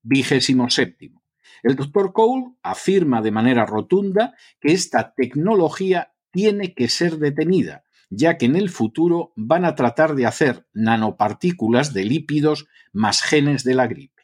Vigésimo 0.07 0.69
séptimo. 0.69 1.23
El 1.63 1.75
doctor 1.75 2.13
Cole 2.13 2.53
afirma 2.61 3.23
de 3.23 3.31
manera 3.31 3.65
rotunda 3.65 4.35
que 4.61 4.71
esta 4.71 5.15
tecnología 5.15 6.13
tiene 6.31 6.75
que 6.75 6.89
ser 6.89 7.17
detenida, 7.17 7.85
ya 8.11 8.37
que 8.37 8.45
en 8.45 8.55
el 8.55 8.69
futuro 8.69 9.33
van 9.35 9.65
a 9.65 9.73
tratar 9.73 10.13
de 10.13 10.27
hacer 10.27 10.67
nanopartículas 10.73 11.91
de 11.91 12.03
lípidos 12.03 12.67
más 12.93 13.23
genes 13.23 13.63
de 13.63 13.73
la 13.73 13.87
gripe. 13.87 14.21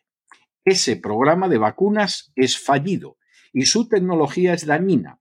Ese 0.64 0.98
programa 0.98 1.50
de 1.50 1.58
vacunas 1.58 2.32
es 2.36 2.60
fallido 2.60 3.18
y 3.52 3.66
su 3.66 3.90
tecnología 3.90 4.54
es 4.54 4.68
dañina, 4.68 5.20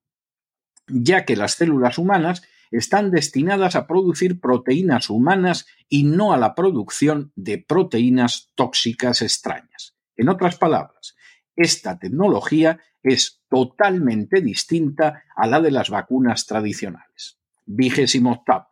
ya 0.89 1.25
que 1.25 1.37
las 1.37 1.53
células 1.53 1.97
humanas 1.97 2.43
están 2.71 3.11
destinadas 3.11 3.77
a 3.77 3.87
producir 3.87 4.41
proteínas 4.41 5.09
humanas 5.09 5.65
y 5.89 6.05
no 6.05 6.35
a 6.35 6.37
la 6.37 6.55
producción 6.55 7.33
de 7.35 7.57
proteínas 7.57 8.53
tóxicas 8.55 9.23
extrañas. 9.23 9.97
En 10.21 10.29
otras 10.29 10.59
palabras, 10.59 11.17
esta 11.57 11.99
tecnología 11.99 12.79
es 13.03 13.41
totalmente 13.49 14.43
distinta 14.43 15.25
a 15.35 15.47
la 15.47 15.63
de 15.63 15.71
las 15.71 15.89
vacunas 15.89 16.45
tradicionales. 16.45 17.39
Vigésimo 17.65 18.33
octavo. 18.33 18.69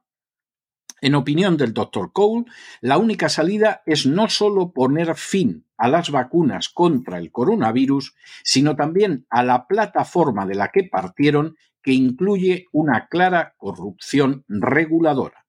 En 1.01 1.15
opinión 1.15 1.57
del 1.57 1.73
Dr. 1.73 2.13
Cole, 2.13 2.45
la 2.83 2.99
única 2.99 3.31
salida 3.31 3.83
es 3.87 4.05
no 4.05 4.29
solo 4.29 4.75
poner 4.75 5.15
fin 5.15 5.65
a 5.79 5.89
las 5.89 6.11
vacunas 6.11 6.69
contra 6.69 7.17
el 7.17 7.33
coronavirus, 7.33 8.15
sino 8.45 8.77
también 8.77 9.25
a 9.31 9.43
la 9.43 9.67
plataforma 9.67 10.45
de 10.45 10.55
la 10.55 10.69
que 10.69 10.85
partieron, 10.85 11.57
que 11.81 11.93
incluye 11.93 12.67
una 12.73 13.09
clara 13.09 13.55
corrupción 13.57 14.45
reguladora. 14.49 15.47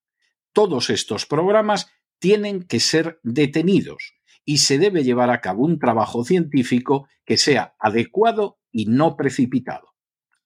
Todos 0.54 0.92
estos 0.92 1.26
programas 1.26 1.92
tienen 2.20 2.64
que 2.64 2.80
ser 2.80 3.20
detenidos 3.22 4.19
y 4.50 4.58
se 4.58 4.80
debe 4.80 5.04
llevar 5.04 5.30
a 5.30 5.42
cabo 5.42 5.64
un 5.64 5.78
trabajo 5.78 6.26
científico 6.26 7.08
que 7.24 7.38
sea 7.38 7.76
adecuado 7.78 8.58
y 8.72 8.88
no 8.88 9.16
precipitado. 9.16 9.94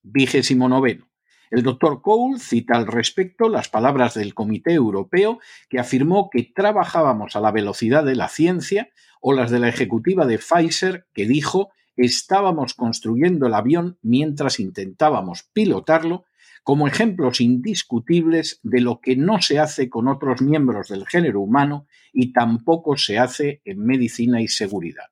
Vigésimo 0.02 0.68
noveno. 0.68 1.08
El 1.50 1.62
doctor 1.62 2.02
Cole 2.02 2.38
cita 2.38 2.76
al 2.76 2.86
respecto 2.86 3.48
las 3.48 3.70
palabras 3.70 4.12
del 4.12 4.34
Comité 4.34 4.74
Europeo 4.74 5.38
que 5.70 5.78
afirmó 5.78 6.28
que 6.28 6.52
trabajábamos 6.54 7.34
a 7.34 7.40
la 7.40 7.50
velocidad 7.50 8.04
de 8.04 8.14
la 8.14 8.28
ciencia 8.28 8.90
o 9.22 9.32
las 9.32 9.50
de 9.50 9.60
la 9.60 9.70
ejecutiva 9.70 10.26
de 10.26 10.36
Pfizer 10.36 11.06
que 11.14 11.24
dijo 11.24 11.70
estábamos 11.96 12.74
construyendo 12.74 13.46
el 13.46 13.54
avión 13.54 13.96
mientras 14.02 14.60
intentábamos 14.60 15.48
pilotarlo 15.54 16.26
como 16.64 16.88
ejemplos 16.88 17.42
indiscutibles 17.42 18.58
de 18.62 18.80
lo 18.80 19.00
que 19.00 19.16
no 19.16 19.40
se 19.40 19.58
hace 19.58 19.90
con 19.90 20.08
otros 20.08 20.40
miembros 20.40 20.88
del 20.88 21.06
género 21.06 21.40
humano 21.40 21.86
y 22.12 22.32
tampoco 22.32 22.96
se 22.96 23.18
hace 23.18 23.60
en 23.66 23.84
medicina 23.84 24.40
y 24.40 24.48
seguridad. 24.48 25.04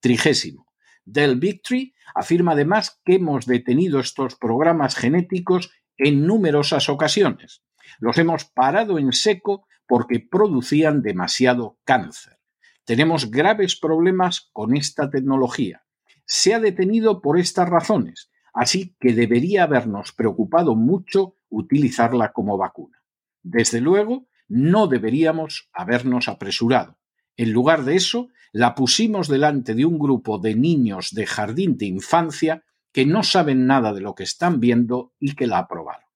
Trigésimo. 0.00 0.66
Del 1.04 1.36
Victory 1.36 1.94
afirma 2.14 2.52
además 2.52 3.00
que 3.04 3.14
hemos 3.14 3.46
detenido 3.46 4.00
estos 4.00 4.34
programas 4.34 4.96
genéticos 4.96 5.70
en 5.96 6.26
numerosas 6.26 6.88
ocasiones. 6.88 7.62
Los 8.00 8.18
hemos 8.18 8.44
parado 8.44 8.98
en 8.98 9.12
seco 9.12 9.66
porque 9.86 10.18
producían 10.20 11.00
demasiado 11.00 11.78
cáncer. 11.84 12.38
Tenemos 12.84 13.30
graves 13.30 13.78
problemas 13.78 14.50
con 14.52 14.76
esta 14.76 15.10
tecnología. 15.10 15.84
Se 16.26 16.54
ha 16.54 16.60
detenido 16.60 17.22
por 17.22 17.38
estas 17.38 17.68
razones, 17.68 18.30
así 18.58 18.96
que 18.98 19.12
debería 19.12 19.62
habernos 19.62 20.10
preocupado 20.10 20.74
mucho 20.74 21.36
utilizarla 21.48 22.32
como 22.32 22.58
vacuna. 22.58 23.04
Desde 23.40 23.80
luego, 23.80 24.26
no 24.48 24.88
deberíamos 24.88 25.70
habernos 25.72 26.26
apresurado. 26.26 26.98
En 27.36 27.52
lugar 27.52 27.84
de 27.84 27.94
eso, 27.94 28.30
la 28.50 28.74
pusimos 28.74 29.28
delante 29.28 29.74
de 29.74 29.84
un 29.84 29.96
grupo 29.96 30.38
de 30.38 30.56
niños 30.56 31.14
de 31.14 31.24
jardín 31.24 31.78
de 31.78 31.86
infancia 31.86 32.64
que 32.90 33.06
no 33.06 33.22
saben 33.22 33.68
nada 33.68 33.92
de 33.92 34.00
lo 34.00 34.16
que 34.16 34.24
están 34.24 34.58
viendo 34.58 35.14
y 35.20 35.36
que 35.36 35.46
la 35.46 35.58
aprobaron. 35.58 36.08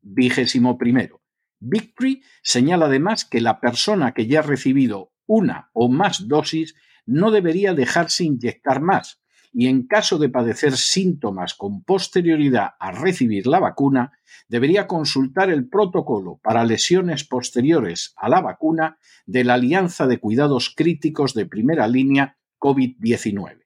Vigésimo 0.00 0.78
primero. 0.78 1.22
Victory 1.58 2.22
señala 2.40 2.86
además 2.86 3.24
que 3.24 3.40
la 3.40 3.58
persona 3.58 4.14
que 4.14 4.28
ya 4.28 4.38
ha 4.38 4.42
recibido 4.42 5.10
una 5.26 5.70
o 5.72 5.88
más 5.88 6.28
dosis 6.28 6.76
no 7.04 7.32
debería 7.32 7.74
dejarse 7.74 8.22
inyectar 8.22 8.80
más 8.80 9.19
y 9.52 9.66
en 9.66 9.86
caso 9.86 10.18
de 10.18 10.28
padecer 10.28 10.76
síntomas 10.76 11.54
con 11.54 11.82
posterioridad 11.82 12.74
a 12.78 12.92
recibir 12.92 13.46
la 13.46 13.58
vacuna, 13.58 14.12
debería 14.48 14.86
consultar 14.86 15.50
el 15.50 15.68
protocolo 15.68 16.38
para 16.42 16.64
lesiones 16.64 17.24
posteriores 17.24 18.14
a 18.16 18.28
la 18.28 18.40
vacuna 18.40 18.98
de 19.26 19.44
la 19.44 19.54
Alianza 19.54 20.06
de 20.06 20.18
Cuidados 20.18 20.72
Críticos 20.76 21.34
de 21.34 21.46
Primera 21.46 21.88
Línea 21.88 22.36
COVID-19. 22.58 23.64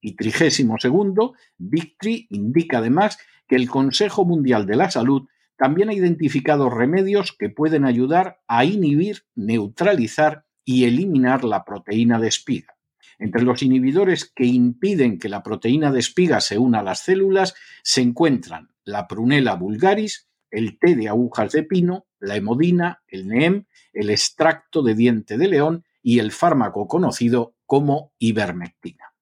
Y 0.00 0.16
trigésimo 0.16 0.78
segundo, 0.78 1.34
Victory 1.56 2.26
indica 2.30 2.78
además 2.78 3.18
que 3.48 3.56
el 3.56 3.68
Consejo 3.68 4.24
Mundial 4.24 4.66
de 4.66 4.76
la 4.76 4.90
Salud 4.90 5.26
también 5.56 5.88
ha 5.88 5.94
identificado 5.94 6.68
remedios 6.68 7.32
que 7.32 7.48
pueden 7.48 7.84
ayudar 7.84 8.40
a 8.46 8.64
inhibir, 8.64 9.24
neutralizar 9.34 10.44
y 10.64 10.84
eliminar 10.84 11.44
la 11.44 11.64
proteína 11.64 12.18
de 12.18 12.28
espiga. 12.28 12.76
Entre 13.18 13.42
los 13.42 13.62
inhibidores 13.62 14.30
que 14.34 14.44
impiden 14.44 15.18
que 15.18 15.28
la 15.28 15.42
proteína 15.42 15.92
de 15.92 16.00
espiga 16.00 16.40
se 16.40 16.58
una 16.58 16.80
a 16.80 16.82
las 16.82 17.00
células 17.00 17.54
se 17.82 18.00
encuentran 18.00 18.70
la 18.84 19.06
prunela 19.08 19.54
vulgaris, 19.54 20.28
el 20.50 20.78
té 20.78 20.94
de 20.94 21.08
agujas 21.08 21.52
de 21.52 21.62
pino, 21.62 22.06
la 22.20 22.36
hemodina, 22.36 23.02
el 23.08 23.28
NEEM, 23.28 23.66
el 23.92 24.10
extracto 24.10 24.82
de 24.82 24.94
diente 24.94 25.36
de 25.38 25.48
león 25.48 25.84
y 26.02 26.18
el 26.18 26.32
fármaco 26.32 26.86
conocido 26.86 27.56
como 27.66 28.12
ivermectina. 28.18 29.14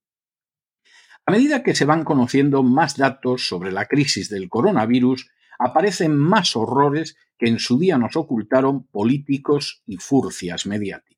A 1.24 1.30
medida 1.30 1.62
que 1.62 1.74
se 1.74 1.84
van 1.84 2.04
conociendo 2.04 2.62
más 2.62 2.96
datos 2.96 3.46
sobre 3.46 3.70
la 3.70 3.86
crisis 3.86 4.28
del 4.28 4.48
coronavirus, 4.48 5.30
aparecen 5.58 6.16
más 6.16 6.56
horrores 6.56 7.16
que 7.38 7.48
en 7.48 7.58
su 7.58 7.78
día 7.78 7.96
nos 7.98 8.16
ocultaron 8.16 8.84
políticos 8.88 9.82
y 9.86 9.98
furcias 9.98 10.66
mediáticas. 10.66 11.11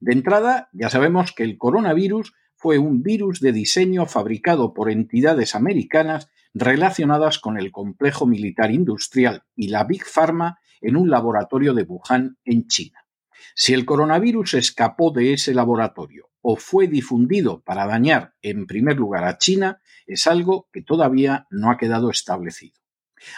De 0.00 0.12
entrada, 0.12 0.68
ya 0.72 0.90
sabemos 0.90 1.32
que 1.32 1.42
el 1.42 1.58
coronavirus 1.58 2.32
fue 2.54 2.78
un 2.78 3.02
virus 3.02 3.40
de 3.40 3.52
diseño 3.52 4.06
fabricado 4.06 4.74
por 4.74 4.90
entidades 4.90 5.54
americanas 5.54 6.28
relacionadas 6.52 7.38
con 7.38 7.58
el 7.58 7.72
complejo 7.72 8.26
militar 8.26 8.70
industrial 8.70 9.44
y 9.56 9.68
la 9.68 9.84
Big 9.84 10.04
Pharma 10.04 10.58
en 10.80 10.96
un 10.96 11.10
laboratorio 11.10 11.74
de 11.74 11.84
Wuhan, 11.84 12.38
en 12.44 12.66
China. 12.66 13.06
Si 13.54 13.72
el 13.72 13.84
coronavirus 13.84 14.54
escapó 14.54 15.10
de 15.10 15.32
ese 15.32 15.54
laboratorio 15.54 16.30
o 16.42 16.56
fue 16.56 16.86
difundido 16.86 17.62
para 17.62 17.86
dañar 17.86 18.34
en 18.42 18.66
primer 18.66 18.96
lugar 18.96 19.24
a 19.24 19.38
China, 19.38 19.80
es 20.06 20.26
algo 20.26 20.68
que 20.72 20.82
todavía 20.82 21.46
no 21.50 21.70
ha 21.70 21.76
quedado 21.76 22.10
establecido. 22.10 22.79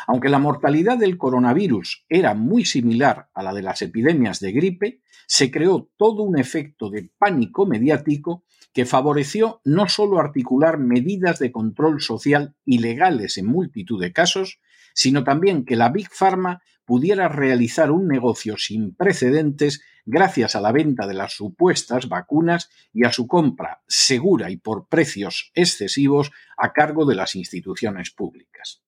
Aunque 0.07 0.29
la 0.29 0.39
mortalidad 0.39 0.99
del 0.99 1.19
coronavirus 1.19 2.05
era 2.09 2.35
muy 2.35 2.65
similar 2.65 3.29
a 3.35 3.43
la 3.43 3.53
de 3.53 3.63
las 3.63 3.83
epidemias 3.83 4.41
de 4.41 4.53
gripe, 4.53 5.01
se 5.27 5.51
creó 5.51 5.91
todo 5.97 6.23
un 6.23 6.39
efecto 6.39 6.91
de 6.91 7.11
pánico 7.19 7.67
mediático 7.67 8.45
que 8.73 8.87
favoreció 8.87 9.61
no 9.65 9.89
solo 9.89 10.19
articular 10.19 10.79
medidas 10.79 11.39
de 11.39 11.53
control 11.53 12.01
social 12.01 12.55
ilegales 12.65 13.39
en 13.39 13.47
multitud 13.47 14.01
de 14.01 14.13
casos, 14.13 14.61
sino 14.95 15.25
también 15.25 15.65
que 15.65 15.77
la 15.77 15.91
Big 15.91 16.09
Pharma 16.11 16.63
pudiera 16.85 17.29
realizar 17.29 17.91
un 17.91 18.09
negocio 18.09 18.57
sin 18.59 18.95
precedentes 18.95 19.83
gracias 20.05 20.57
a 20.57 20.61
la 20.61 20.73
venta 20.73 21.07
de 21.07 21.15
las 21.15 21.33
supuestas 21.33 22.09
vacunas 22.09 22.71
y 22.93 23.07
a 23.07 23.13
su 23.13 23.27
compra 23.27 23.83
segura 23.87 24.51
y 24.51 24.57
por 24.57 24.89
precios 24.89 25.53
excesivos 25.55 26.33
a 26.57 26.73
cargo 26.73 27.07
de 27.07 27.15
las 27.15 27.35
instituciones 27.37 28.11
públicas. 28.11 28.82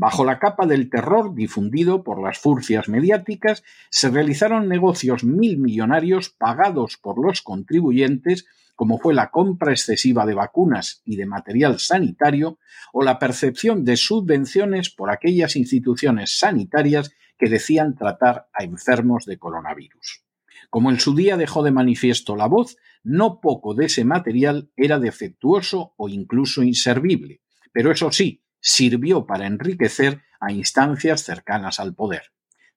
Bajo 0.00 0.24
la 0.24 0.38
capa 0.38 0.64
del 0.64 0.88
terror 0.88 1.34
difundido 1.34 2.02
por 2.02 2.22
las 2.22 2.38
furcias 2.38 2.88
mediáticas, 2.88 3.62
se 3.90 4.08
realizaron 4.08 4.66
negocios 4.66 5.24
mil 5.24 5.58
millonarios 5.58 6.30
pagados 6.30 6.96
por 6.96 7.22
los 7.22 7.42
contribuyentes, 7.42 8.46
como 8.74 8.96
fue 8.96 9.12
la 9.12 9.30
compra 9.30 9.72
excesiva 9.72 10.24
de 10.24 10.32
vacunas 10.32 11.02
y 11.04 11.16
de 11.16 11.26
material 11.26 11.78
sanitario, 11.78 12.58
o 12.94 13.02
la 13.02 13.18
percepción 13.18 13.84
de 13.84 13.98
subvenciones 13.98 14.88
por 14.88 15.10
aquellas 15.10 15.54
instituciones 15.54 16.38
sanitarias 16.38 17.12
que 17.38 17.50
decían 17.50 17.94
tratar 17.94 18.48
a 18.54 18.64
enfermos 18.64 19.26
de 19.26 19.36
coronavirus. 19.36 20.24
Como 20.70 20.90
en 20.90 20.98
su 20.98 21.14
día 21.14 21.36
dejó 21.36 21.62
de 21.62 21.72
manifiesto 21.72 22.36
la 22.36 22.46
voz, 22.46 22.78
no 23.02 23.38
poco 23.42 23.74
de 23.74 23.84
ese 23.84 24.06
material 24.06 24.70
era 24.78 24.98
defectuoso 24.98 25.92
o 25.98 26.08
incluso 26.08 26.62
inservible, 26.62 27.42
pero 27.70 27.92
eso 27.92 28.10
sí, 28.10 28.42
sirvió 28.60 29.26
para 29.26 29.46
enriquecer 29.46 30.22
a 30.40 30.52
instancias 30.52 31.22
cercanas 31.22 31.80
al 31.80 31.94
poder. 31.94 32.32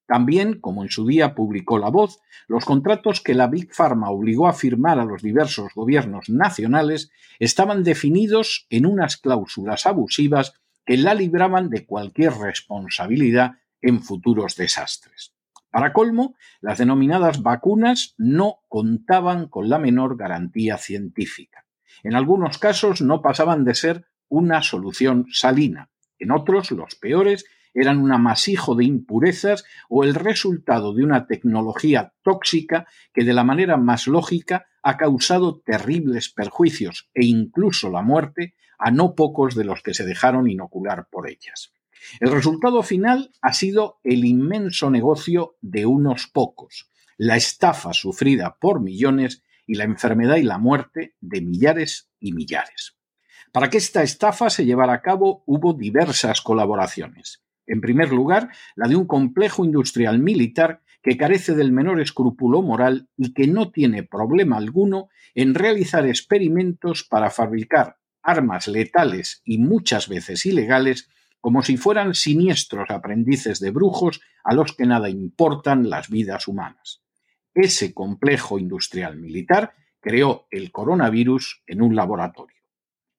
También, 0.05 0.59
como 0.59 0.83
en 0.83 0.89
su 0.89 1.07
día 1.07 1.33
publicó 1.33 1.77
La 1.77 1.89
Voz, 1.89 2.19
los 2.47 2.65
contratos 2.65 3.21
que 3.21 3.33
la 3.33 3.47
Big 3.47 3.73
Pharma 3.73 4.09
obligó 4.09 4.47
a 4.47 4.53
firmar 4.53 4.99
a 4.99 5.05
los 5.05 5.21
diversos 5.21 5.73
gobiernos 5.73 6.29
nacionales 6.29 7.09
estaban 7.39 7.83
definidos 7.83 8.67
en 8.69 8.85
unas 8.85 9.17
cláusulas 9.17 9.85
abusivas 9.85 10.53
que 10.85 10.97
la 10.97 11.13
libraban 11.13 11.69
de 11.69 11.85
cualquier 11.85 12.33
responsabilidad 12.33 13.53
en 13.81 14.01
futuros 14.01 14.55
desastres. 14.55 15.33
Para 15.71 15.93
colmo, 15.93 16.35
las 16.61 16.77
denominadas 16.77 17.41
vacunas 17.41 18.13
no 18.17 18.59
contaban 18.67 19.47
con 19.47 19.69
la 19.69 19.79
menor 19.79 20.17
garantía 20.17 20.77
científica. 20.77 21.65
En 22.03 22.13
algunos 22.13 22.57
casos 22.57 23.01
no 23.01 23.21
pasaban 23.21 23.63
de 23.63 23.73
ser 23.73 24.05
una 24.33 24.63
solución 24.63 25.27
salina. 25.31 25.91
En 26.17 26.31
otros, 26.31 26.71
los 26.71 26.95
peores, 26.95 27.45
eran 27.75 27.99
un 27.99 28.11
amasijo 28.11 28.73
de 28.73 28.83
impurezas 28.83 29.63
o 29.89 30.03
el 30.03 30.15
resultado 30.15 30.91
de 30.95 31.03
una 31.03 31.27
tecnología 31.27 32.13
tóxica 32.23 32.87
que 33.13 33.23
de 33.23 33.33
la 33.33 33.43
manera 33.43 33.77
más 33.77 34.07
lógica 34.07 34.65
ha 34.81 34.97
causado 34.97 35.59
terribles 35.59 36.29
perjuicios 36.29 37.11
e 37.13 37.25
incluso 37.25 37.91
la 37.91 38.01
muerte 38.01 38.55
a 38.79 38.89
no 38.89 39.13
pocos 39.13 39.53
de 39.53 39.65
los 39.65 39.83
que 39.83 39.93
se 39.93 40.03
dejaron 40.03 40.49
inocular 40.49 41.07
por 41.11 41.29
ellas. 41.29 41.71
El 42.19 42.31
resultado 42.31 42.81
final 42.81 43.29
ha 43.39 43.53
sido 43.53 43.99
el 44.03 44.25
inmenso 44.25 44.89
negocio 44.89 45.57
de 45.61 45.85
unos 45.85 46.25
pocos, 46.25 46.89
la 47.17 47.35
estafa 47.35 47.93
sufrida 47.93 48.57
por 48.59 48.81
millones 48.81 49.43
y 49.67 49.75
la 49.75 49.83
enfermedad 49.83 50.37
y 50.37 50.43
la 50.43 50.57
muerte 50.57 51.15
de 51.21 51.41
millares 51.41 52.09
y 52.19 52.33
millares. 52.33 52.97
Para 53.53 53.69
que 53.69 53.77
esta 53.77 54.01
estafa 54.01 54.49
se 54.49 54.65
llevara 54.65 54.93
a 54.93 55.01
cabo 55.03 55.43
hubo 55.45 55.73
diversas 55.73 56.41
colaboraciones. 56.41 57.43
En 57.67 57.81
primer 57.81 58.11
lugar, 58.11 58.49
la 58.75 58.87
de 58.87 58.95
un 58.95 59.05
complejo 59.05 59.63
industrial 59.63 60.17
militar 60.17 60.81
que 61.03 61.17
carece 61.17 61.53
del 61.53 61.71
menor 61.71 62.01
escrúpulo 62.01 62.63
moral 62.63 63.09
y 63.15 63.31
que 63.33 63.45
no 63.45 63.69
tiene 63.69 64.01
problema 64.01 64.57
alguno 64.57 65.09
en 65.35 65.53
realizar 65.53 66.07
experimentos 66.07 67.03
para 67.03 67.29
fabricar 67.29 67.97
armas 68.23 68.67
letales 68.67 69.43
y 69.45 69.59
muchas 69.59 70.09
veces 70.09 70.47
ilegales 70.47 71.09
como 71.39 71.61
si 71.61 71.77
fueran 71.77 72.15
siniestros 72.15 72.89
aprendices 72.89 73.59
de 73.59 73.69
brujos 73.69 74.21
a 74.43 74.55
los 74.55 74.75
que 74.75 74.87
nada 74.87 75.11
importan 75.11 75.91
las 75.91 76.09
vidas 76.09 76.47
humanas. 76.47 77.03
Ese 77.53 77.93
complejo 77.93 78.57
industrial 78.57 79.17
militar 79.17 79.73
creó 79.99 80.47
el 80.49 80.71
coronavirus 80.71 81.61
en 81.67 81.83
un 81.83 81.95
laboratorio. 81.95 82.52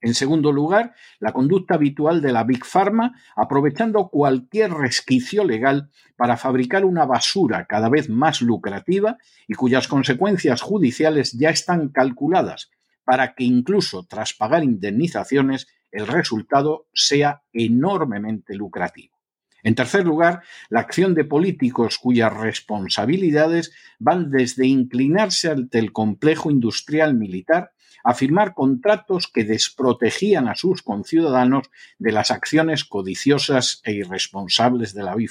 En 0.05 0.13
segundo 0.13 0.53
lugar, 0.53 0.93
la 1.19 1.33
conducta 1.33 1.77
habitual 1.77 2.21
de 2.21 2.31
la 2.31 2.45
Big 2.45 2.67
Pharma, 2.67 3.15
aprovechando 3.35 4.11
cualquier 4.11 4.71
resquicio 4.71 5.45
legal 5.45 5.89
para 6.15 6.37
fabricar 6.37 6.85
una 6.85 7.07
basura 7.07 7.65
cada 7.65 7.89
vez 7.89 8.11
más 8.11 8.43
lucrativa 8.43 9.17
y 9.49 9.55
cuyas 9.55 9.89
consecuencias 9.89 10.61
judiciales 10.61 11.33
ya 11.33 11.49
están 11.49 11.89
calculadas 11.89 12.71
para 13.03 13.35
que 13.35 13.45
incluso 13.45 14.05
tras 14.05 14.35
pagar 14.35 14.63
indemnizaciones 14.63 15.69
el 15.91 16.07
resultado 16.07 16.87
sea 16.93 17.43
enormemente 17.55 18.57
lucrativo. 18.57 19.15
En 19.63 19.75
tercer 19.75 20.05
lugar, 20.05 20.43
la 20.69 20.81
acción 20.81 21.15
de 21.15 21.25
políticos 21.25 21.97
cuyas 21.97 22.31
responsabilidades 22.31 23.73
van 23.99 24.31
desde 24.31 24.67
inclinarse 24.67 25.51
ante 25.51 25.79
el 25.79 25.93
complejo 25.93 26.51
industrial 26.51 27.15
militar 27.15 27.71
a 28.05 28.15
firmar 28.15 28.55
contratos 28.55 29.27
que 29.27 29.45
desprotegían 29.45 30.47
a 30.47 30.55
sus 30.55 30.83
conciudadanos 30.83 31.71
de 31.99 32.13
las 32.13 32.31
acciones 32.31 32.85
codiciosas 32.85 33.81
e 33.83 33.93
irresponsables 33.93 34.95
de 34.95 35.03
la 35.03 35.15
Big 35.17 35.31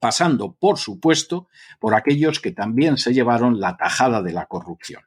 pasando, 0.00 0.54
por 0.54 0.78
supuesto, 0.78 1.48
por 1.78 1.94
aquellos 1.94 2.40
que 2.40 2.50
también 2.50 2.96
se 2.96 3.12
llevaron 3.12 3.60
la 3.60 3.76
tajada 3.76 4.22
de 4.22 4.32
la 4.32 4.46
corrupción. 4.46 5.02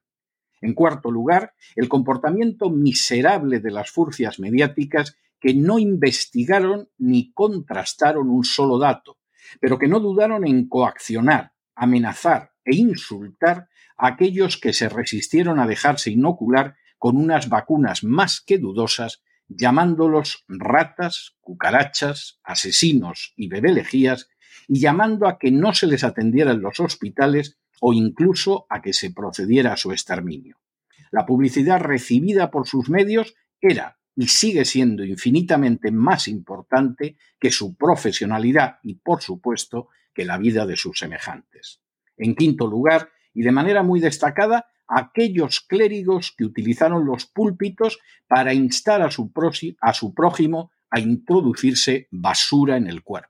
En 0.62 0.74
cuarto 0.74 1.12
lugar, 1.12 1.56
el 1.76 1.90
comportamiento 1.90 2.70
miserable 2.70 3.60
de 3.60 3.72
las 3.72 3.90
furcias 3.90 4.40
mediáticas 4.40 5.18
que 5.42 5.54
no 5.54 5.78
investigaron 5.78 6.90
ni 6.98 7.34
contrastaron 7.34 8.30
un 8.30 8.46
solo 8.46 8.80
dato, 8.80 9.18
pero 9.60 9.78
que 9.78 9.90
no 9.90 10.00
dudaron 10.00 10.48
en 10.48 10.70
coaccionar, 10.70 11.52
amenazar 11.76 12.53
e 12.66 12.76
insultar 12.76 13.70
a 13.98 14.08
aquellos 14.08 14.58
que 14.58 14.74
se 14.74 14.90
resistieron 14.90 15.60
a 15.60 15.68
dejarse 15.68 16.12
inocular 16.12 16.76
con 16.98 17.18
unas 17.18 17.50
vacunas 17.50 18.04
más 18.04 18.42
que 18.42 18.58
dudosas, 18.58 19.24
llamándolos 19.48 20.46
ratas, 20.48 21.36
cucarachas, 21.42 22.40
asesinos 22.44 23.34
y 23.36 23.50
bebelejías, 23.50 24.30
y 24.68 24.80
llamando 24.80 25.28
a 25.28 25.38
que 25.38 25.52
no 25.52 25.74
se 25.74 25.88
les 25.88 26.04
atendiera 26.04 26.52
en 26.52 26.62
los 26.62 26.80
hospitales 26.80 27.58
o 27.82 27.94
incluso 27.94 28.66
a 28.70 28.82
que 28.82 28.94
se 28.94 29.12
procediera 29.12 29.74
a 29.74 29.78
su 29.78 29.92
exterminio. 29.92 30.58
La 31.12 31.26
publicidad 31.26 31.80
recibida 31.80 32.50
por 32.50 32.68
sus 32.68 32.90
medios 32.90 33.36
era 33.60 34.00
y 34.16 34.28
sigue 34.28 34.64
siendo 34.66 35.04
infinitamente 35.04 35.92
más 35.92 36.28
importante 36.28 37.18
que 37.40 37.52
su 37.52 37.76
profesionalidad 37.76 38.78
y, 38.84 38.96
por 38.96 39.22
supuesto, 39.22 39.90
que 40.14 40.26
la 40.26 40.38
vida 40.38 40.66
de 40.66 40.78
sus 40.78 41.00
semejantes. 41.00 41.83
En 42.18 42.36
quinto 42.36 42.68
lugar, 42.68 43.10
y 43.34 43.42
de 43.42 43.52
manera 43.52 43.84
muy 43.84 44.00
destacada, 44.00 44.68
aquellos 44.88 45.62
clérigos 45.62 46.34
que 46.38 46.46
utilizaron 46.46 47.06
los 47.06 47.26
púlpitos 47.26 48.00
para 48.28 48.54
instar 48.54 49.02
a 49.02 49.12
su, 49.12 49.32
prójimo 50.14 50.72
a 50.90 51.00
introducirse 51.00 52.08
basura 52.12 52.78
en 52.78 52.88
el 52.88 53.04
cuerpo. 53.04 53.30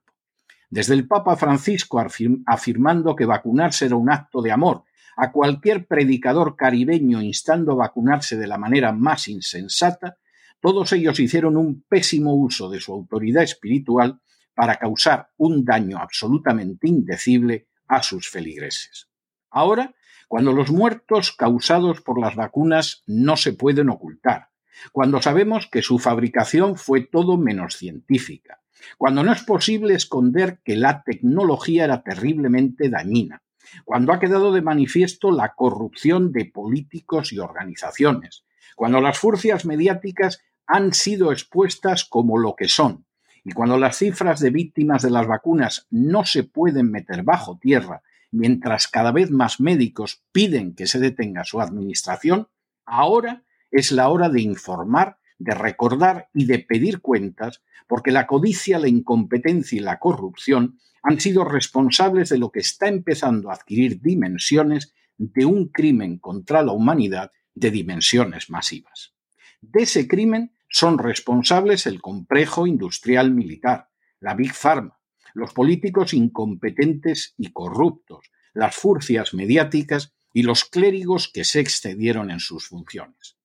Desde 0.70 0.96
el 0.96 1.08
Papa 1.08 1.36
Francisco 1.36 2.04
afirmando 2.46 3.16
que 3.16 3.26
vacunarse 3.26 3.86
era 3.86 3.96
un 3.96 4.12
acto 4.12 4.42
de 4.42 4.52
amor, 4.52 4.84
a 5.16 5.32
cualquier 5.32 5.86
predicador 5.86 6.56
caribeño 6.56 7.22
instando 7.22 7.74
a 7.74 7.76
vacunarse 7.76 8.36
de 8.36 8.48
la 8.48 8.58
manera 8.58 8.92
más 8.92 9.28
insensata, 9.28 10.18
todos 10.60 10.92
ellos 10.94 11.20
hicieron 11.20 11.58
un 11.58 11.84
pésimo 11.88 12.34
uso 12.34 12.70
de 12.70 12.80
su 12.80 12.94
autoridad 12.94 13.44
espiritual 13.44 14.20
para 14.56 14.78
causar 14.78 15.30
un 15.38 15.64
daño 15.64 15.98
absolutamente 16.00 16.88
indecible 16.88 17.68
a 17.88 18.04
sus 18.04 18.30
feligreses. 18.30 19.10
Ahora, 19.50 19.94
cuando 20.28 20.52
los 20.52 20.72
muertos 20.72 21.32
causados 21.32 22.02
por 22.02 22.20
las 22.20 22.36
vacunas 22.36 23.04
no 23.06 23.38
se 23.38 23.54
pueden 23.54 23.90
ocultar, 23.90 24.50
cuando 24.92 25.22
sabemos 25.22 25.68
que 25.68 25.82
su 25.82 26.00
fabricación 26.00 26.76
fue 26.76 27.02
todo 27.02 27.38
menos 27.38 27.78
científica, 27.78 28.62
cuando 28.98 29.24
no 29.24 29.32
es 29.32 29.44
posible 29.44 29.94
esconder 29.94 30.60
que 30.64 30.76
la 30.76 31.04
tecnología 31.04 31.86
era 31.86 32.04
terriblemente 32.04 32.90
dañina, 32.90 33.44
cuando 33.86 34.12
ha 34.12 34.20
quedado 34.20 34.52
de 34.52 34.62
manifiesto 34.62 35.32
la 35.32 35.54
corrupción 35.56 36.32
de 36.32 36.46
políticos 36.46 37.32
y 37.32 37.40
organizaciones, 37.40 38.46
cuando 38.76 39.02
las 39.02 39.18
furcias 39.18 39.66
mediáticas 39.66 40.42
han 40.66 40.94
sido 40.94 41.32
expuestas 41.32 42.06
como 42.06 42.38
lo 42.38 42.56
que 42.56 42.68
son. 42.68 43.06
Y 43.44 43.52
cuando 43.52 43.78
las 43.78 43.98
cifras 43.98 44.40
de 44.40 44.50
víctimas 44.50 45.02
de 45.02 45.12
las 45.12 45.28
vacunas 45.28 45.88
no 45.92 46.26
se 46.26 46.44
pueden 46.44 46.92
meter 46.92 47.24
bajo 47.24 47.58
tierra, 47.58 48.02
mientras 48.32 48.88
cada 48.88 49.12
vez 49.12 49.32
más 49.32 49.60
médicos 49.60 50.24
piden 50.32 50.76
que 50.76 50.88
se 50.88 51.00
detenga 51.00 51.44
su 51.44 51.60
administración, 51.60 52.48
ahora 52.86 53.44
es 53.70 53.92
la 53.92 54.10
hora 54.10 54.30
de 54.30 54.42
informar, 54.42 55.18
de 55.38 55.54
recordar 55.54 56.30
y 56.34 56.46
de 56.46 56.60
pedir 56.60 57.02
cuentas, 57.02 57.62
porque 57.88 58.12
la 58.12 58.28
codicia, 58.28 58.80
la 58.80 58.88
incompetencia 58.88 59.78
y 59.78 59.82
la 59.82 60.00
corrupción 60.00 60.80
han 61.02 61.20
sido 61.20 61.44
responsables 61.44 62.30
de 62.30 62.38
lo 62.38 62.50
que 62.50 62.62
está 62.62 62.88
empezando 62.88 63.50
a 63.52 63.56
adquirir 63.56 64.02
dimensiones 64.02 64.94
de 65.18 65.46
un 65.46 65.68
crimen 65.68 66.18
contra 66.18 66.64
la 66.64 66.72
humanidad 66.72 67.32
de 67.54 67.72
dimensiones 67.72 68.50
masivas. 68.50 69.14
De 69.62 69.84
ese 69.84 70.08
crimen 70.08 70.53
son 70.74 70.98
responsables 70.98 71.86
el 71.86 72.02
complejo 72.02 72.66
industrial 72.66 73.30
militar, 73.30 73.90
la 74.20 74.34
Big 74.34 74.56
Pharma, 74.56 75.00
los 75.36 75.54
políticos 75.54 76.16
incompetentes 76.16 77.36
y 77.38 77.52
corruptos, 77.52 78.32
las 78.56 78.76
furcias 78.76 79.36
mediáticas 79.36 80.16
y 80.34 80.42
los 80.42 80.66
clérigos 80.66 81.30
que 81.32 81.44
se 81.44 81.60
excedieron 81.60 82.32
en 82.32 82.40
sus 82.40 82.70
funciones. 82.70 83.38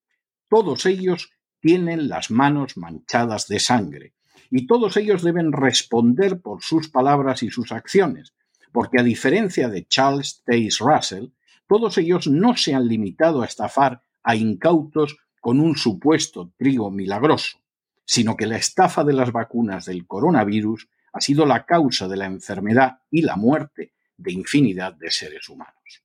Todos 0.48 0.86
ellos 0.86 1.30
tienen 1.60 2.08
las 2.08 2.30
manos 2.30 2.78
manchadas 2.78 3.46
de 3.46 3.60
sangre 3.60 4.14
y 4.50 4.66
todos 4.66 4.96
ellos 4.96 5.22
deben 5.22 5.52
responder 5.52 6.40
por 6.40 6.62
sus 6.62 6.88
palabras 6.88 7.42
y 7.42 7.50
sus 7.50 7.72
acciones, 7.72 8.32
porque 8.72 9.00
a 9.00 9.04
diferencia 9.04 9.68
de 9.68 9.86
Charles 9.86 10.42
Taze 10.46 10.78
Russell, 10.80 11.26
todos 11.66 11.98
ellos 11.98 12.26
no 12.26 12.56
se 12.56 12.72
han 12.72 12.88
limitado 12.88 13.42
a 13.42 13.46
estafar 13.46 14.00
a 14.22 14.34
incautos 14.34 15.18
con 15.40 15.61
un 15.61 15.77
supuesto 15.77 16.53
trigo 16.57 16.90
milagroso, 16.90 17.59
sino 18.05 18.37
que 18.37 18.46
la 18.46 18.57
estafa 18.57 19.05
de 19.05 19.12
las 19.12 19.33
vacunas 19.33 19.87
del 19.87 20.07
coronavirus 20.07 20.88
ha 21.12 21.20
sido 21.20 21.46
la 21.46 21.64
causa 21.64 22.09
de 22.09 22.16
la 22.16 22.27
enfermedad 22.27 23.01
y 23.11 23.22
la 23.22 23.37
muerte 23.37 23.92
de 24.16 24.33
infinidad 24.33 24.94
de 24.94 25.11
seres 25.11 25.48
humanos. 25.48 26.03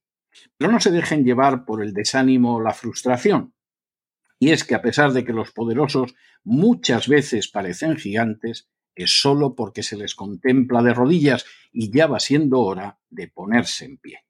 Pero 0.56 0.72
no 0.72 0.80
se 0.80 0.90
dejen 0.90 1.24
llevar 1.24 1.64
por 1.64 1.82
el 1.82 1.92
desánimo 1.92 2.56
o 2.56 2.60
la 2.60 2.72
frustración. 2.72 3.54
Y 4.38 4.50
es 4.50 4.64
que 4.64 4.74
a 4.74 4.82
pesar 4.82 5.12
de 5.12 5.24
que 5.24 5.32
los 5.32 5.52
poderosos 5.52 6.14
muchas 6.42 7.08
veces 7.08 7.48
parecen 7.48 7.96
gigantes, 7.96 8.68
es 8.94 9.20
solo 9.20 9.54
porque 9.54 9.82
se 9.82 9.96
les 9.96 10.14
contempla 10.14 10.82
de 10.82 10.94
rodillas 10.94 11.44
y 11.72 11.90
ya 11.90 12.06
va 12.06 12.20
siendo 12.20 12.60
hora 12.60 12.98
de 13.10 13.28
ponerse 13.28 13.84
en 13.84 13.98
pie. 13.98 14.20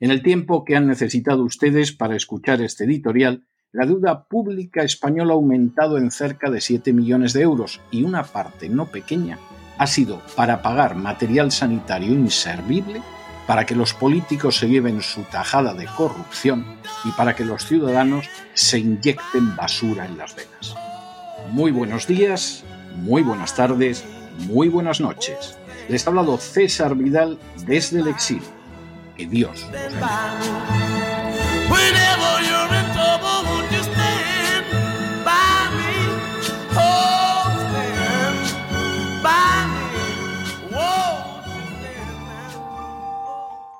En 0.00 0.10
el 0.10 0.22
tiempo 0.22 0.64
que 0.64 0.76
han 0.76 0.86
necesitado 0.86 1.42
ustedes 1.42 1.92
para 1.92 2.16
escuchar 2.16 2.62
este 2.62 2.84
editorial, 2.84 3.46
la 3.72 3.84
deuda 3.84 4.24
pública 4.24 4.82
española 4.82 5.32
ha 5.32 5.36
aumentado 5.36 5.98
en 5.98 6.10
cerca 6.10 6.50
de 6.50 6.60
7 6.60 6.92
millones 6.92 7.34
de 7.34 7.42
euros 7.42 7.80
y 7.90 8.02
una 8.02 8.24
parte 8.24 8.68
no 8.68 8.86
pequeña 8.86 9.38
ha 9.76 9.86
sido 9.86 10.22
para 10.34 10.62
pagar 10.62 10.96
material 10.96 11.52
sanitario 11.52 12.12
inservible, 12.12 13.02
para 13.46 13.64
que 13.64 13.76
los 13.76 13.94
políticos 13.94 14.56
se 14.56 14.68
lleven 14.68 15.02
su 15.02 15.22
tajada 15.22 15.74
de 15.74 15.86
corrupción 15.86 16.64
y 17.04 17.10
para 17.12 17.36
que 17.36 17.44
los 17.44 17.64
ciudadanos 17.66 18.28
se 18.54 18.78
inyecten 18.78 19.54
basura 19.54 20.06
en 20.06 20.18
las 20.18 20.34
venas. 20.34 20.74
Muy 21.52 21.70
buenos 21.70 22.06
días, 22.06 22.64
muy 22.96 23.22
buenas 23.22 23.54
tardes, 23.54 24.04
muy 24.48 24.68
buenas 24.68 25.00
noches. 25.00 25.56
Les 25.88 26.06
ha 26.06 26.10
hablado 26.10 26.38
César 26.38 26.96
Vidal 26.96 27.38
desde 27.66 28.00
el 28.00 28.08
exilio. 28.08 28.58
Que 29.16 29.26
Dios 29.26 29.66